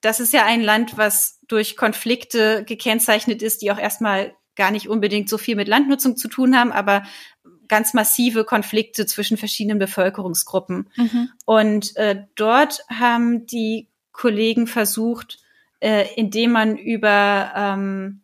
[0.00, 4.88] das ist ja ein Land, was durch Konflikte gekennzeichnet ist, die auch erstmal gar nicht
[4.88, 7.04] unbedingt so viel mit Landnutzung zu tun haben, aber
[7.68, 10.90] ganz massive Konflikte zwischen verschiedenen Bevölkerungsgruppen.
[10.96, 11.30] Mhm.
[11.46, 15.38] Und äh, dort haben die Kollegen versucht,
[15.80, 18.22] äh, indem man über ähm,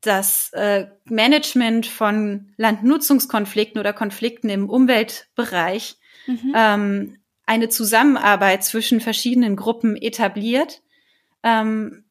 [0.00, 5.96] das äh, Management von Landnutzungskonflikten oder Konflikten im Umweltbereich
[6.26, 6.52] mhm.
[6.54, 7.16] ähm,
[7.46, 10.82] eine Zusammenarbeit zwischen verschiedenen Gruppen etabliert,
[11.42, 12.04] ähm,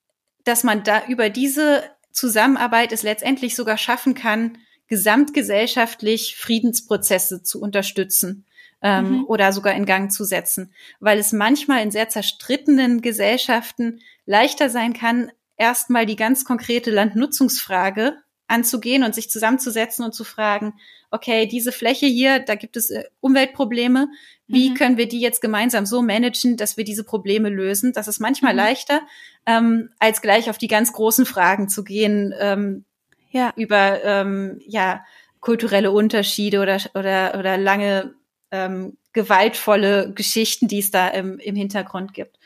[0.44, 4.58] dass man da über diese Zusammenarbeit es letztendlich sogar schaffen kann,
[4.88, 8.46] gesamtgesellschaftlich Friedensprozesse zu unterstützen
[8.82, 9.26] ähm, mhm.
[9.26, 14.94] oder sogar in Gang zu setzen, weil es manchmal in sehr zerstrittenen Gesellschaften leichter sein
[14.94, 18.18] kann, erstmal die ganz konkrete Landnutzungsfrage
[18.48, 20.74] anzugehen und sich zusammenzusetzen und zu fragen,
[21.12, 24.10] okay, diese Fläche hier, da gibt es äh, Umweltprobleme.
[24.48, 24.74] Wie mhm.
[24.76, 27.94] können wir die jetzt gemeinsam so managen, dass wir diese Probleme lösen?
[27.94, 28.60] Das ist manchmal mhm.
[28.60, 29.02] leichter,
[29.46, 32.86] ähm, als gleich auf die ganz großen Fragen zu gehen, ähm,
[33.32, 33.54] ja.
[33.56, 35.06] über ja ja
[35.40, 38.14] kulturelle Unterschiede oder oder oder lange
[38.52, 42.38] ähm, gewaltvolle Geschichten, die es da im, im Hintergrund gibt.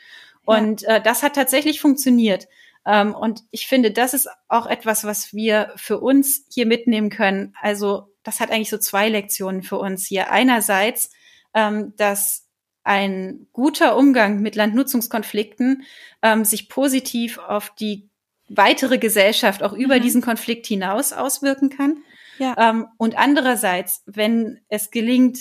[0.44, 0.96] Und ja.
[0.96, 2.48] äh, das hat tatsächlich funktioniert.
[2.86, 7.54] Ähm, und ich finde, das ist auch etwas, was wir für uns hier mitnehmen können.
[7.60, 10.30] Also das hat eigentlich so zwei Lektionen für uns hier.
[10.30, 11.10] Einerseits,
[11.54, 12.46] ähm, dass
[12.82, 15.84] ein guter Umgang mit Landnutzungskonflikten
[16.22, 18.10] ähm, sich positiv auf die
[18.48, 20.02] weitere Gesellschaft auch über mhm.
[20.02, 21.98] diesen Konflikt hinaus auswirken kann.
[22.38, 22.54] Ja.
[22.58, 25.38] Ähm, und andererseits, wenn es gelingt,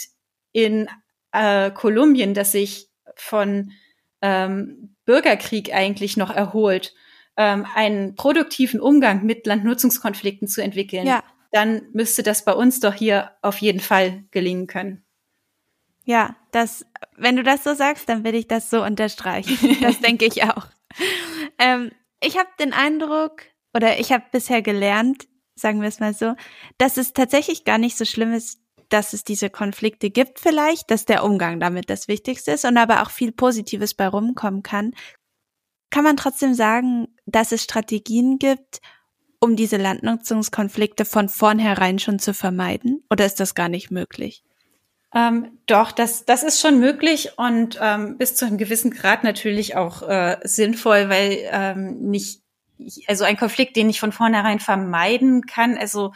[0.53, 0.87] in
[1.33, 3.71] äh, Kolumbien, das sich von
[4.21, 6.93] ähm, Bürgerkrieg eigentlich noch erholt,
[7.35, 11.23] ähm, einen produktiven Umgang mit Landnutzungskonflikten zu entwickeln, ja.
[11.51, 15.03] dann müsste das bei uns doch hier auf jeden Fall gelingen können.
[16.05, 16.85] Ja, das,
[17.15, 19.77] wenn du das so sagst, dann will ich das so unterstreichen.
[19.81, 20.67] Das denke ich auch.
[21.57, 21.91] Ähm,
[22.21, 23.43] ich habe den Eindruck,
[23.73, 26.35] oder ich habe bisher gelernt, sagen wir es mal so,
[26.77, 28.62] dass es tatsächlich gar nicht so schlimm ist,
[28.93, 33.01] dass es diese Konflikte gibt vielleicht, dass der Umgang damit das Wichtigste ist und aber
[33.01, 34.91] auch viel Positives bei rumkommen kann.
[35.89, 38.81] Kann man trotzdem sagen, dass es Strategien gibt,
[39.39, 43.03] um diese Landnutzungskonflikte von vornherein schon zu vermeiden?
[43.09, 44.43] Oder ist das gar nicht möglich?
[45.15, 49.75] Ähm, doch, das, das ist schon möglich und ähm, bis zu einem gewissen Grad natürlich
[49.75, 52.41] auch äh, sinnvoll, weil ähm, nicht,
[53.07, 56.13] also ein Konflikt, den ich von vornherein vermeiden kann, also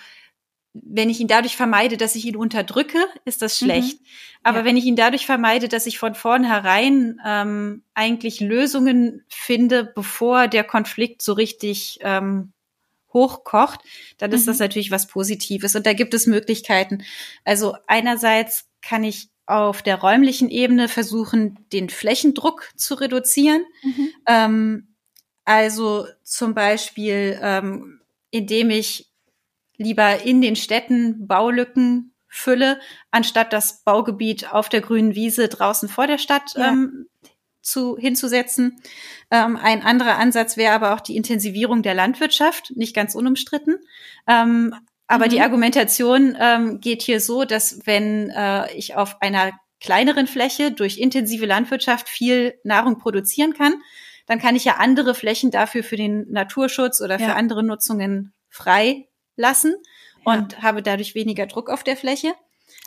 [0.83, 3.99] wenn ich ihn dadurch vermeide, dass ich ihn unterdrücke, ist das schlecht.
[3.99, 4.05] Mhm.
[4.43, 4.65] Aber ja.
[4.65, 10.63] wenn ich ihn dadurch vermeide, dass ich von vornherein ähm, eigentlich Lösungen finde, bevor der
[10.63, 12.53] Konflikt so richtig ähm,
[13.13, 13.81] hochkocht,
[14.17, 14.65] dann ist das mhm.
[14.65, 15.75] natürlich was Positives.
[15.75, 17.03] Und da gibt es Möglichkeiten.
[17.43, 23.65] Also einerseits kann ich auf der räumlichen Ebene versuchen, den Flächendruck zu reduzieren.
[23.81, 24.09] Mhm.
[24.27, 24.87] Ähm,
[25.45, 28.01] also zum Beispiel, ähm,
[28.31, 29.06] indem ich
[29.77, 36.07] lieber in den Städten Baulücken Fülle, anstatt das Baugebiet auf der grünen Wiese draußen vor
[36.07, 36.69] der Stadt ja.
[36.69, 37.07] ähm,
[37.61, 38.81] zu, hinzusetzen.
[39.31, 43.77] Ähm, ein anderer Ansatz wäre aber auch die Intensivierung der Landwirtschaft, nicht ganz unumstritten.
[44.27, 44.75] Ähm,
[45.07, 45.29] aber mhm.
[45.29, 50.97] die Argumentation ähm, geht hier so, dass wenn äh, ich auf einer kleineren Fläche durch
[50.97, 53.75] intensive Landwirtschaft viel Nahrung produzieren kann,
[54.25, 57.35] dann kann ich ja andere Flächen dafür für den Naturschutz oder für ja.
[57.35, 59.07] andere Nutzungen frei
[59.37, 59.75] lassen
[60.23, 60.61] und ja.
[60.63, 62.33] habe dadurch weniger Druck auf der Fläche.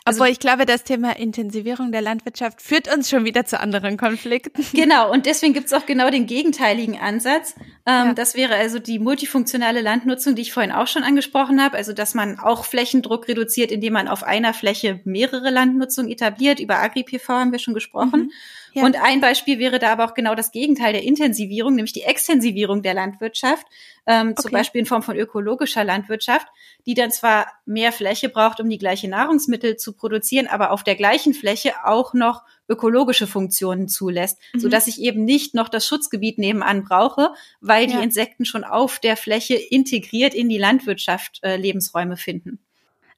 [0.03, 3.97] Also, Obwohl ich glaube, das Thema Intensivierung der Landwirtschaft führt uns schon wieder zu anderen
[3.97, 4.65] Konflikten.
[4.73, 7.53] Genau, und deswegen gibt es auch genau den gegenteiligen Ansatz.
[7.85, 8.13] Ähm, ja.
[8.13, 11.77] Das wäre also die multifunktionale Landnutzung, die ich vorhin auch schon angesprochen habe.
[11.77, 16.59] Also, dass man auch Flächendruck reduziert, indem man auf einer Fläche mehrere Landnutzungen etabliert.
[16.59, 18.21] Über Agri-PV haben wir schon gesprochen.
[18.21, 18.31] Mhm.
[18.73, 18.85] Ja.
[18.85, 22.81] Und ein Beispiel wäre da aber auch genau das Gegenteil der Intensivierung, nämlich die Extensivierung
[22.81, 23.65] der Landwirtschaft,
[24.05, 24.41] ähm, okay.
[24.41, 26.47] zum Beispiel in Form von ökologischer Landwirtschaft,
[26.85, 30.95] die dann zwar mehr Fläche braucht, um die gleiche Nahrungsmittel zu produzieren, aber auf der
[30.95, 34.59] gleichen Fläche auch noch ökologische Funktionen zulässt, mhm.
[34.59, 37.97] so dass ich eben nicht noch das Schutzgebiet nebenan brauche, weil ja.
[37.97, 42.59] die Insekten schon auf der Fläche integriert in die Landwirtschaft äh, Lebensräume finden.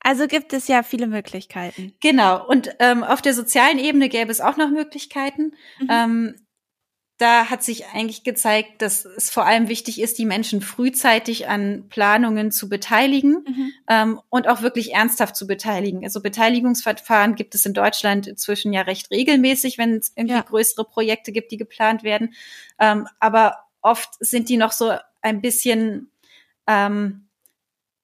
[0.04, 1.94] Also gibt es ja viele Möglichkeiten.
[2.02, 2.46] Genau.
[2.46, 5.54] Und ähm, auf der sozialen Ebene gäbe es auch noch Möglichkeiten.
[5.80, 5.88] Mhm.
[5.90, 6.36] Ähm,
[7.18, 11.88] da hat sich eigentlich gezeigt, dass es vor allem wichtig ist, die Menschen frühzeitig an
[11.88, 13.72] Planungen zu beteiligen mhm.
[13.88, 16.04] ähm, und auch wirklich ernsthaft zu beteiligen.
[16.04, 20.42] Also Beteiligungsverfahren gibt es in Deutschland inzwischen ja recht regelmäßig, wenn es irgendwie ja.
[20.42, 22.34] größere Projekte gibt, die geplant werden.
[22.78, 24.92] Ähm, aber oft sind die noch so
[25.22, 26.12] ein bisschen
[26.68, 27.30] ähm,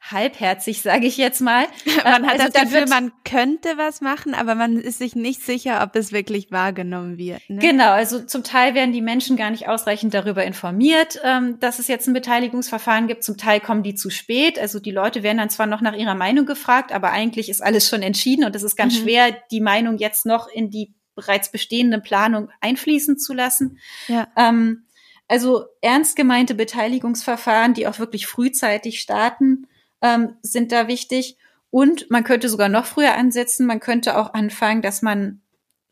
[0.01, 1.65] halbherzig, sage ich jetzt mal.
[2.03, 5.81] Man hat also das Gefühl, man könnte was machen, aber man ist sich nicht sicher,
[5.83, 7.41] ob es wirklich wahrgenommen wird.
[7.49, 7.59] Ne?
[7.59, 11.87] Genau, also zum Teil werden die Menschen gar nicht ausreichend darüber informiert, ähm, dass es
[11.87, 13.23] jetzt ein Beteiligungsverfahren gibt.
[13.23, 14.57] Zum Teil kommen die zu spät.
[14.57, 17.89] Also die Leute werden dann zwar noch nach ihrer Meinung gefragt, aber eigentlich ist alles
[17.89, 19.03] schon entschieden und es ist ganz mhm.
[19.03, 23.79] schwer, die Meinung jetzt noch in die bereits bestehende Planung einfließen zu lassen.
[24.07, 24.27] Ja.
[24.37, 24.85] Ähm,
[25.27, 29.67] also ernst gemeinte Beteiligungsverfahren, die auch wirklich frühzeitig starten,
[30.01, 31.37] ähm, sind da wichtig.
[31.71, 33.65] Und man könnte sogar noch früher ansetzen.
[33.65, 35.41] Man könnte auch anfangen, dass man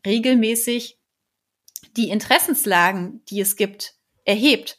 [0.05, 0.97] regelmäßig
[1.95, 3.95] die Interessenslagen, die es gibt,
[4.25, 4.77] erhebt.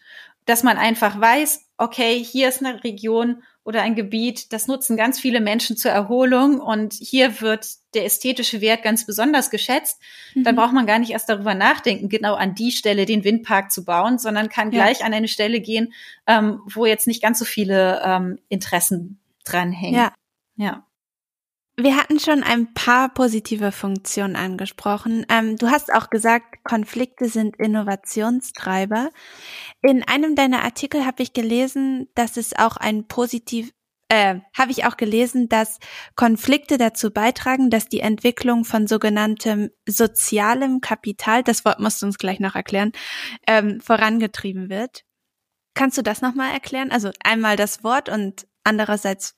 [0.49, 5.21] Dass man einfach weiß, okay, hier ist eine Region oder ein Gebiet, das nutzen ganz
[5.21, 10.01] viele Menschen zur Erholung und hier wird der ästhetische Wert ganz besonders geschätzt.
[10.35, 10.45] Mhm.
[10.45, 13.85] Dann braucht man gar nicht erst darüber nachdenken, genau an die Stelle den Windpark zu
[13.85, 14.83] bauen, sondern kann ja.
[14.83, 15.93] gleich an eine Stelle gehen,
[16.27, 20.01] ähm, wo jetzt nicht ganz so viele ähm, Interessen dranhängen.
[20.01, 20.15] Ja.
[20.57, 20.88] Ja.
[21.81, 25.25] Wir hatten schon ein paar positive Funktionen angesprochen.
[25.29, 29.11] Ähm, du hast auch gesagt, Konflikte sind Innovationstreiber.
[29.83, 33.71] In einem deiner Artikel habe ich gelesen, dass es auch ein positiv
[34.09, 35.79] äh, habe ich auch gelesen, dass
[36.17, 42.19] Konflikte dazu beitragen, dass die Entwicklung von sogenanntem sozialem Kapital, das Wort musst du uns
[42.19, 42.91] gleich noch erklären,
[43.47, 45.05] ähm, vorangetrieben wird.
[45.75, 46.91] Kannst du das nochmal erklären?
[46.91, 49.38] Also einmal das Wort und andererseits,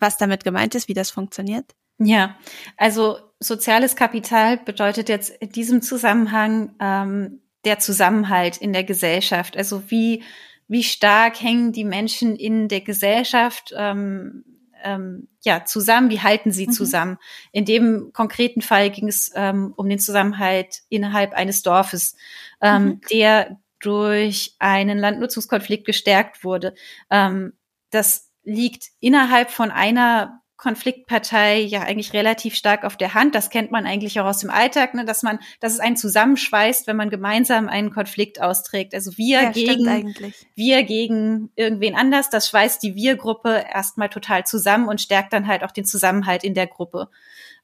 [0.00, 1.74] was damit gemeint ist, wie das funktioniert?
[1.98, 2.36] Ja,
[2.76, 9.56] also soziales Kapital bedeutet jetzt in diesem Zusammenhang ähm, der Zusammenhalt in der Gesellschaft.
[9.56, 10.22] Also wie,
[10.68, 14.44] wie stark hängen die Menschen in der Gesellschaft ähm,
[14.84, 16.72] ähm, ja, zusammen, wie halten sie mhm.
[16.72, 17.18] zusammen?
[17.52, 22.14] In dem konkreten Fall ging es ähm, um den Zusammenhalt innerhalb eines Dorfes,
[22.60, 23.00] ähm, mhm.
[23.10, 26.74] der durch einen Landnutzungskonflikt gestärkt wurde.
[27.10, 27.54] Ähm,
[27.90, 33.34] das liegt innerhalb von einer Konfliktpartei ja eigentlich relativ stark auf der Hand.
[33.34, 36.86] Das kennt man eigentlich auch aus dem Alltag, ne, dass man, dass es einen zusammenschweißt,
[36.86, 38.94] wenn man gemeinsam einen Konflikt austrägt.
[38.94, 40.14] Also wir ja, gegen,
[40.54, 42.30] wir gegen irgendwen anders.
[42.30, 46.54] Das schweißt die Wir-Gruppe erstmal total zusammen und stärkt dann halt auch den Zusammenhalt in
[46.54, 47.10] der Gruppe.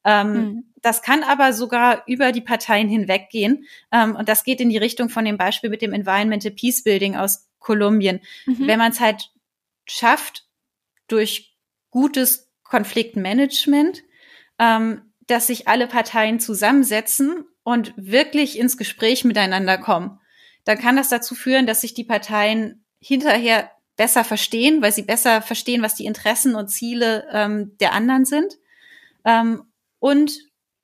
[0.05, 0.65] Ähm, mhm.
[0.83, 3.65] Das kann aber sogar über die Parteien hinweggehen.
[3.91, 7.17] Ähm, und das geht in die Richtung von dem Beispiel mit dem Environmental Peace Building
[7.17, 8.21] aus Kolumbien.
[8.45, 8.67] Mhm.
[8.67, 9.31] Wenn man es halt
[9.87, 10.47] schafft,
[11.13, 11.57] durch
[11.91, 14.03] gutes Konfliktmanagement,
[14.59, 20.19] ähm, dass sich alle Parteien zusammensetzen und wirklich ins Gespräch miteinander kommen.
[20.65, 25.43] Dann kann das dazu führen, dass sich die Parteien hinterher besser verstehen, weil sie besser
[25.43, 28.55] verstehen, was die Interessen und Ziele ähm, der anderen sind.
[29.25, 29.65] Ähm,
[29.99, 30.33] und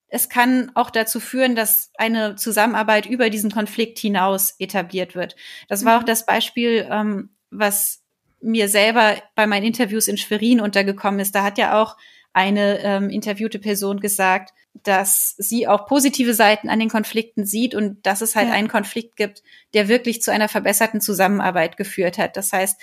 [0.08, 5.36] es kann auch dazu führen, dass eine Zusammenarbeit über diesen Konflikt hinaus etabliert wird.
[5.68, 6.02] Das war mhm.
[6.02, 8.02] auch das Beispiel, ähm, was
[8.41, 11.97] mir selber bei meinen Interviews in Schwerin untergekommen ist, da hat ja auch
[12.32, 18.07] eine ähm, interviewte Person gesagt, dass sie auch positive Seiten an den Konflikten sieht und
[18.07, 18.55] dass es halt ja.
[18.55, 19.43] einen Konflikt gibt,
[19.74, 22.36] der wirklich zu einer verbesserten Zusammenarbeit geführt hat.
[22.36, 22.80] Das heißt,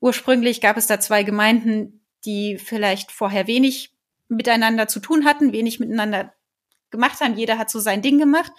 [0.00, 3.92] ursprünglich gab es da zwei Gemeinden, die vielleicht vorher wenig
[4.28, 6.32] miteinander zu tun hatten, wenig miteinander
[6.90, 7.36] gemacht haben.
[7.36, 8.52] Jeder hat so sein Ding gemacht.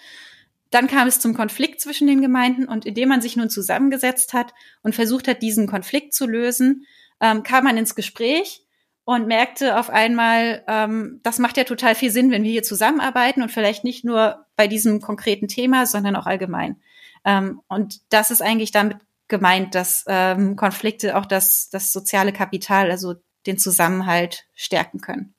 [0.72, 4.54] Dann kam es zum Konflikt zwischen den Gemeinden und indem man sich nun zusammengesetzt hat
[4.82, 6.86] und versucht hat, diesen Konflikt zu lösen,
[7.20, 8.64] ähm, kam man ins Gespräch
[9.04, 13.42] und merkte auf einmal, ähm, das macht ja total viel Sinn, wenn wir hier zusammenarbeiten
[13.42, 16.80] und vielleicht nicht nur bei diesem konkreten Thema, sondern auch allgemein.
[17.26, 18.96] Ähm, und das ist eigentlich damit
[19.28, 23.16] gemeint, dass ähm, Konflikte auch das, das soziale Kapital, also
[23.46, 25.34] den Zusammenhalt stärken können.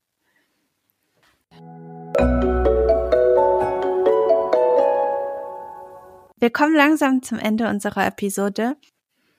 [6.44, 8.76] Wir kommen langsam zum Ende unserer Episode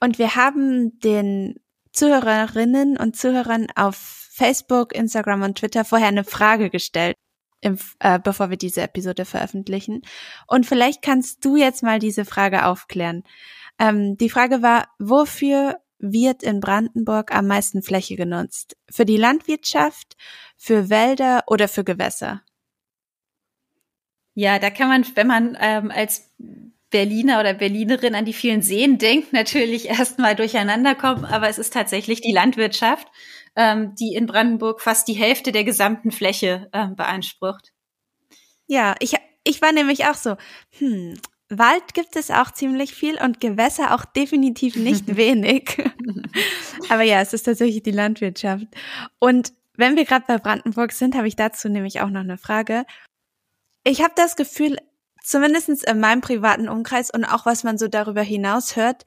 [0.01, 1.61] und wir haben den
[1.93, 3.95] Zuhörerinnen und Zuhörern auf
[4.33, 7.15] Facebook, Instagram und Twitter vorher eine Frage gestellt,
[7.61, 10.01] im, äh, bevor wir diese Episode veröffentlichen.
[10.47, 13.23] Und vielleicht kannst du jetzt mal diese Frage aufklären.
[13.79, 18.79] Ähm, die Frage war, wofür wird in Brandenburg am meisten Fläche genutzt?
[18.91, 20.17] Für die Landwirtschaft,
[20.57, 22.41] für Wälder oder für Gewässer?
[24.33, 26.33] Ja, da kann man, wenn man ähm, als
[26.95, 31.73] Berliner oder Berlinerin an die vielen Seen denkt, natürlich erstmal durcheinander kommen, aber es ist
[31.73, 33.09] tatsächlich die Landwirtschaft,
[33.57, 37.73] ähm, die in Brandenburg fast die Hälfte der gesamten Fläche ähm, beansprucht.
[38.69, 40.37] Ja, ich, ich war nämlich auch so,
[40.79, 41.19] hm,
[41.49, 45.77] Wald gibt es auch ziemlich viel und Gewässer auch definitiv nicht wenig.
[46.91, 48.69] Aber ja, es ist tatsächlich die Landwirtschaft.
[49.19, 52.85] Und wenn wir gerade bei Brandenburg sind, habe ich dazu nämlich auch noch eine Frage.
[53.83, 54.79] Ich habe das Gefühl,
[55.25, 59.05] zumindestens in meinem privaten Umkreis und auch was man so darüber hinaus hört,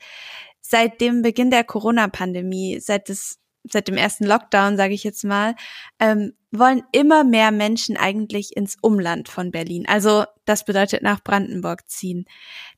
[0.61, 3.39] seit dem Beginn der Corona-Pandemie, seit des
[3.69, 5.55] seit dem ersten Lockdown, sage ich jetzt mal,
[5.99, 9.85] ähm, wollen immer mehr Menschen eigentlich ins Umland von Berlin.
[9.87, 12.25] Also das bedeutet nach Brandenburg ziehen.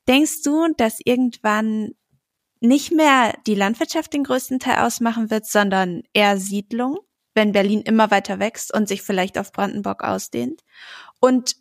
[0.07, 1.91] Denkst du, dass irgendwann
[2.59, 6.97] nicht mehr die Landwirtschaft den größten Teil ausmachen wird, sondern eher Siedlung,
[7.35, 10.63] wenn Berlin immer weiter wächst und sich vielleicht auf Brandenburg ausdehnt?
[11.19, 11.55] Und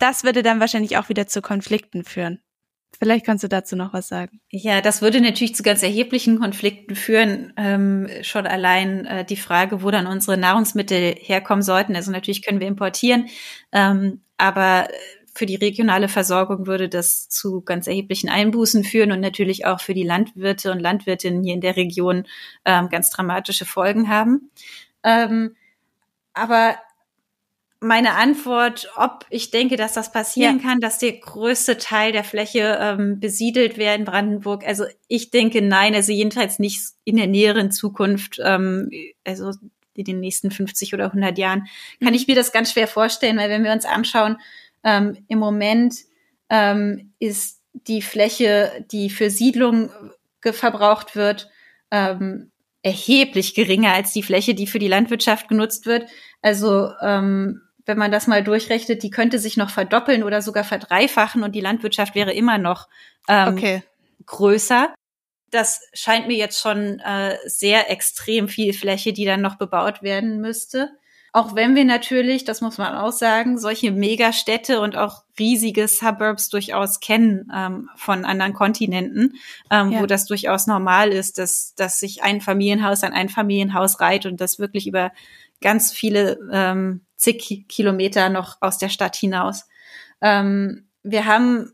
[0.00, 2.40] das würde dann wahrscheinlich auch wieder zu Konflikten führen.
[2.98, 4.40] Vielleicht kannst du dazu noch was sagen.
[4.50, 7.52] Ja, das würde natürlich zu ganz erheblichen Konflikten führen.
[7.56, 11.94] Ähm, schon allein äh, die Frage, wo dann unsere Nahrungsmittel herkommen sollten.
[11.94, 13.28] Also natürlich können wir importieren,
[13.72, 14.88] ähm, aber
[15.32, 19.94] für die regionale Versorgung würde das zu ganz erheblichen Einbußen führen und natürlich auch für
[19.94, 22.26] die Landwirte und Landwirtinnen hier in der Region
[22.64, 24.50] ähm, ganz dramatische Folgen haben.
[25.04, 25.54] Ähm,
[26.34, 26.76] aber
[27.80, 30.62] meine Antwort, ob ich denke, dass das passieren ja.
[30.62, 34.66] kann, dass der größte Teil der Fläche ähm, besiedelt wäre in Brandenburg.
[34.66, 38.90] Also ich denke nein, also jedenfalls nicht in der näheren Zukunft, ähm,
[39.24, 39.52] also
[39.94, 41.68] in den nächsten 50 oder 100 Jahren,
[42.02, 44.36] kann ich mir das ganz schwer vorstellen, weil wenn wir uns anschauen,
[44.84, 45.94] ähm, im Moment
[46.50, 49.90] ähm, ist die Fläche, die für Siedlung
[50.42, 51.48] verbraucht wird,
[51.90, 52.50] ähm,
[52.82, 56.08] erheblich geringer als die Fläche, die für die Landwirtschaft genutzt wird.
[56.42, 61.42] Also ähm, wenn man das mal durchrechnet, die könnte sich noch verdoppeln oder sogar verdreifachen
[61.42, 62.88] und die Landwirtschaft wäre immer noch
[63.28, 63.82] ähm, okay.
[64.26, 64.94] größer.
[65.50, 70.40] Das scheint mir jetzt schon äh, sehr extrem viel Fläche, die dann noch bebaut werden
[70.40, 70.90] müsste.
[71.32, 76.48] Auch wenn wir natürlich, das muss man auch sagen, solche Megastädte und auch riesige Suburbs
[76.48, 79.34] durchaus kennen ähm, von anderen Kontinenten,
[79.70, 80.00] ähm, ja.
[80.00, 84.40] wo das durchaus normal ist, dass, dass sich ein Familienhaus an ein Familienhaus reiht und
[84.40, 85.12] das wirklich über
[85.60, 89.66] ganz viele ähm, zig Kilometer noch aus der Stadt hinaus.
[90.20, 91.72] Ähm, wir haben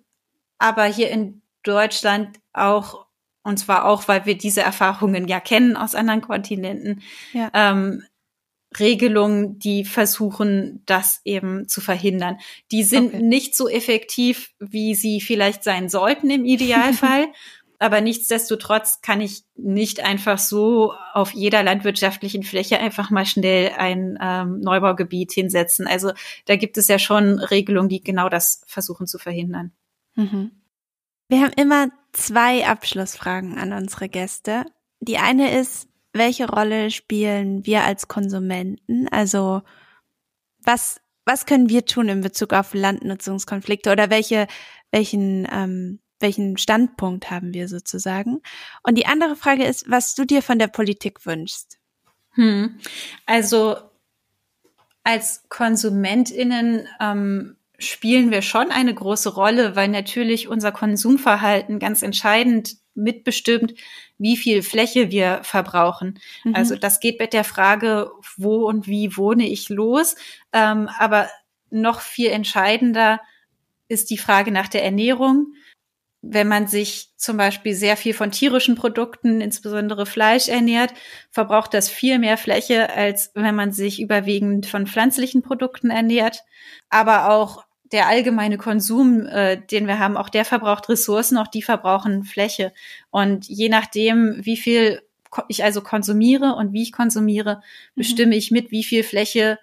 [0.58, 3.06] aber hier in Deutschland auch,
[3.42, 7.50] und zwar auch, weil wir diese Erfahrungen ja kennen aus anderen Kontinenten, ja.
[7.54, 8.02] ähm,
[8.78, 12.38] Regelungen, die versuchen, das eben zu verhindern.
[12.72, 13.22] Die sind okay.
[13.22, 17.28] nicht so effektiv, wie sie vielleicht sein sollten im Idealfall.
[17.78, 24.18] Aber nichtsdestotrotz kann ich nicht einfach so auf jeder landwirtschaftlichen Fläche einfach mal schnell ein
[24.20, 25.86] ähm, Neubaugebiet hinsetzen.
[25.86, 26.12] Also
[26.46, 29.72] da gibt es ja schon Regelungen, die genau das versuchen zu verhindern.
[30.14, 30.52] Mhm.
[31.28, 34.64] Wir haben immer zwei Abschlussfragen an unsere Gäste.
[35.00, 39.08] Die eine ist, welche Rolle spielen wir als Konsumenten?
[39.10, 39.62] Also
[40.64, 44.46] was, was können wir tun in Bezug auf Landnutzungskonflikte oder welche,
[44.90, 48.40] welchen ähm, welchen Standpunkt haben wir sozusagen?
[48.82, 51.78] Und die andere Frage ist, was du dir von der Politik wünschst.
[52.32, 52.78] Hm.
[53.26, 53.76] Also
[55.04, 62.76] als KonsumentInnen ähm, spielen wir schon eine große Rolle, weil natürlich unser Konsumverhalten ganz entscheidend
[62.94, 63.74] mitbestimmt,
[64.18, 66.18] wie viel Fläche wir verbrauchen.
[66.44, 66.54] Mhm.
[66.54, 70.16] Also das geht mit der Frage, wo und wie wohne ich los.
[70.52, 71.28] Ähm, aber
[71.70, 73.20] noch viel entscheidender
[73.88, 75.52] ist die Frage nach der Ernährung
[76.28, 80.92] wenn man sich zum Beispiel sehr viel von tierischen Produkten, insbesondere Fleisch, ernährt,
[81.30, 86.42] verbraucht das viel mehr Fläche, als wenn man sich überwiegend von pflanzlichen Produkten ernährt.
[86.88, 91.62] Aber auch der allgemeine Konsum, äh, den wir haben, auch der verbraucht Ressourcen, auch die
[91.62, 92.72] verbrauchen Fläche.
[93.10, 95.02] Und je nachdem, wie viel
[95.48, 97.60] ich also konsumiere und wie ich konsumiere, mhm.
[97.94, 99.58] bestimme ich mit, wie viel Fläche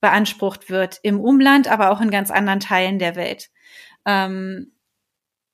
[0.00, 3.50] beansprucht wird im Umland, aber auch in ganz anderen Teilen der Welt.
[4.06, 4.72] Ähm,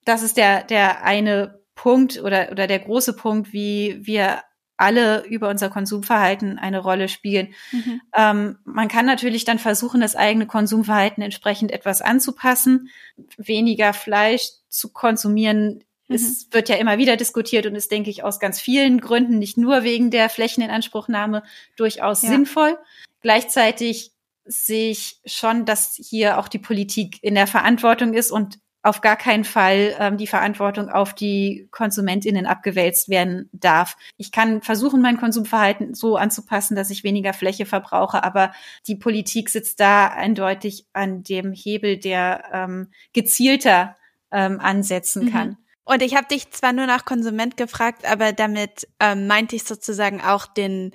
[0.05, 4.41] das ist der, der eine Punkt oder, oder der große Punkt, wie wir
[4.77, 7.53] alle über unser Konsumverhalten eine Rolle spielen.
[7.71, 8.01] Mhm.
[8.15, 12.89] Ähm, man kann natürlich dann versuchen, das eigene Konsumverhalten entsprechend etwas anzupassen,
[13.37, 15.83] weniger Fleisch zu konsumieren.
[16.07, 16.15] Mhm.
[16.15, 19.57] Es wird ja immer wieder diskutiert und ist, denke ich, aus ganz vielen Gründen, nicht
[19.57, 21.43] nur wegen der Flächeninanspruchnahme,
[21.77, 22.29] durchaus ja.
[22.29, 22.77] sinnvoll.
[23.21, 24.11] Gleichzeitig
[24.43, 29.15] sehe ich schon, dass hier auch die Politik in der Verantwortung ist und auf gar
[29.15, 33.97] keinen Fall ähm, die Verantwortung auf die KonsumentInnen abgewälzt werden darf.
[34.17, 38.51] Ich kann versuchen, mein Konsumverhalten so anzupassen, dass ich weniger Fläche verbrauche, aber
[38.85, 43.97] die Politik sitzt da eindeutig an dem Hebel, der ähm, gezielter
[44.31, 45.31] ähm, ansetzen mhm.
[45.31, 45.57] kann.
[45.83, 50.21] Und ich habe dich zwar nur nach Konsument gefragt, aber damit ähm, meinte ich sozusagen
[50.21, 50.91] auch den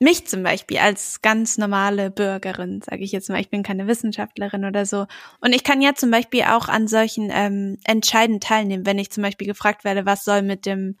[0.00, 4.64] mich zum Beispiel als ganz normale Bürgerin, sage ich jetzt mal, ich bin keine Wissenschaftlerin
[4.64, 5.06] oder so.
[5.40, 9.22] Und ich kann ja zum Beispiel auch an solchen ähm, Entscheiden teilnehmen, wenn ich zum
[9.22, 10.96] Beispiel gefragt werde, was soll mit dem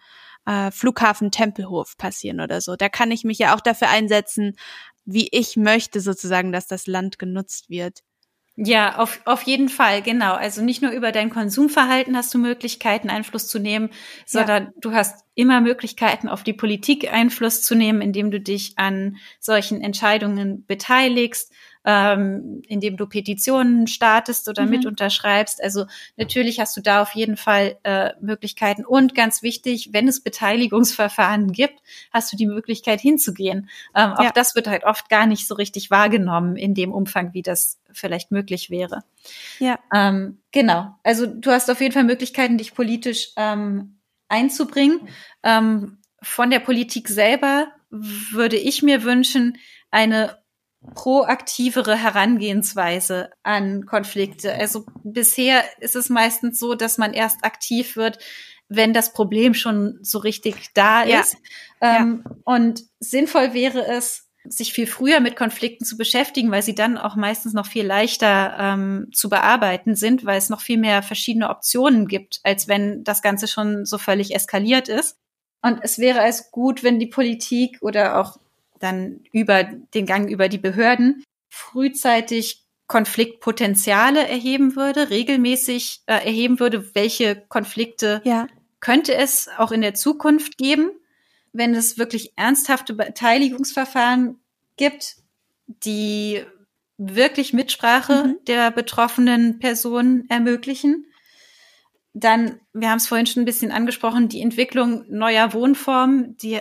[0.46, 2.76] äh, Flughafen Tempelhof passieren oder so.
[2.76, 4.54] Da kann ich mich ja auch dafür einsetzen,
[5.06, 8.00] wie ich möchte sozusagen, dass das Land genutzt wird.
[8.62, 10.34] Ja, auf, auf jeden Fall, genau.
[10.34, 13.88] Also nicht nur über dein Konsumverhalten hast du Möglichkeiten, Einfluss zu nehmen,
[14.26, 14.70] sondern ja.
[14.82, 19.80] du hast immer Möglichkeiten, auf die Politik Einfluss zu nehmen, indem du dich an solchen
[19.80, 21.50] Entscheidungen beteiligst
[21.84, 24.70] ähm, indem du Petitionen startest oder mhm.
[24.70, 25.62] mit unterschreibst.
[25.62, 28.84] Also natürlich hast du da auf jeden Fall äh, Möglichkeiten.
[28.84, 31.80] Und ganz wichtig, wenn es Beteiligungsverfahren gibt,
[32.12, 33.70] hast du die Möglichkeit hinzugehen.
[33.94, 34.30] Ähm, auch ja.
[34.34, 38.30] das wird halt oft gar nicht so richtig wahrgenommen in dem Umfang, wie das vielleicht
[38.30, 39.02] möglich wäre.
[39.58, 39.78] Ja.
[39.94, 40.94] Ähm, genau.
[41.02, 45.08] Also du hast auf jeden Fall Möglichkeiten, dich politisch ähm, einzubringen.
[45.42, 49.58] Ähm, von der Politik selber würde ich mir wünschen,
[49.90, 50.39] eine
[50.94, 54.54] proaktivere Herangehensweise an Konflikte.
[54.54, 58.18] Also bisher ist es meistens so, dass man erst aktiv wird,
[58.68, 61.36] wenn das Problem schon so richtig da ist.
[61.82, 61.98] Ja.
[61.98, 62.36] Ähm, ja.
[62.44, 67.14] Und sinnvoll wäre es, sich viel früher mit Konflikten zu beschäftigen, weil sie dann auch
[67.14, 72.06] meistens noch viel leichter ähm, zu bearbeiten sind, weil es noch viel mehr verschiedene Optionen
[72.06, 75.18] gibt, als wenn das Ganze schon so völlig eskaliert ist.
[75.62, 78.39] Und es wäre also gut, wenn die Politik oder auch
[78.80, 86.92] dann über den Gang über die Behörden frühzeitig Konfliktpotenziale erheben würde, regelmäßig äh, erheben würde,
[86.94, 88.48] welche Konflikte ja.
[88.80, 90.90] könnte es auch in der Zukunft geben,
[91.52, 94.40] wenn es wirklich ernsthafte Beteiligungsverfahren
[94.76, 95.16] gibt,
[95.68, 96.42] die
[96.98, 98.44] wirklich Mitsprache mhm.
[98.46, 101.06] der betroffenen Personen ermöglichen.
[102.12, 106.58] Dann, wir haben es vorhin schon ein bisschen angesprochen, die Entwicklung neuer Wohnformen, die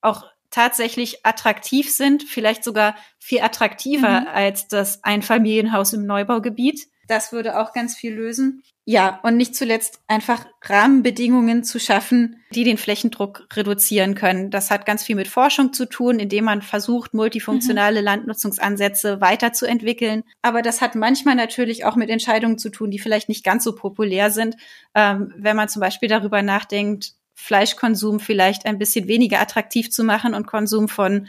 [0.00, 4.28] auch tatsächlich attraktiv sind, vielleicht sogar viel attraktiver mhm.
[4.28, 6.88] als das Einfamilienhaus im Neubaugebiet.
[7.08, 8.62] Das würde auch ganz viel lösen.
[8.90, 14.50] Ja, und nicht zuletzt einfach Rahmenbedingungen zu schaffen, die den Flächendruck reduzieren können.
[14.50, 18.04] Das hat ganz viel mit Forschung zu tun, indem man versucht, multifunktionale mhm.
[18.06, 20.24] Landnutzungsansätze weiterzuentwickeln.
[20.40, 23.74] Aber das hat manchmal natürlich auch mit Entscheidungen zu tun, die vielleicht nicht ganz so
[23.74, 24.56] populär sind.
[24.94, 30.34] Ähm, wenn man zum Beispiel darüber nachdenkt, Fleischkonsum vielleicht ein bisschen weniger attraktiv zu machen
[30.34, 31.28] und Konsum von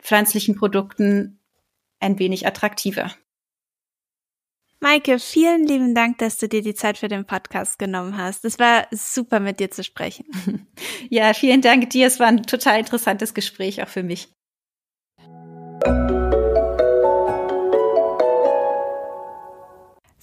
[0.00, 1.38] pflanzlichen Produkten
[2.00, 3.14] ein wenig attraktiver.
[4.80, 8.46] Maike, vielen lieben Dank, dass du dir die Zeit für den Podcast genommen hast.
[8.46, 10.26] Es war super, mit dir zu sprechen.
[11.10, 12.06] Ja, vielen Dank dir.
[12.06, 14.32] Es war ein total interessantes Gespräch auch für mich.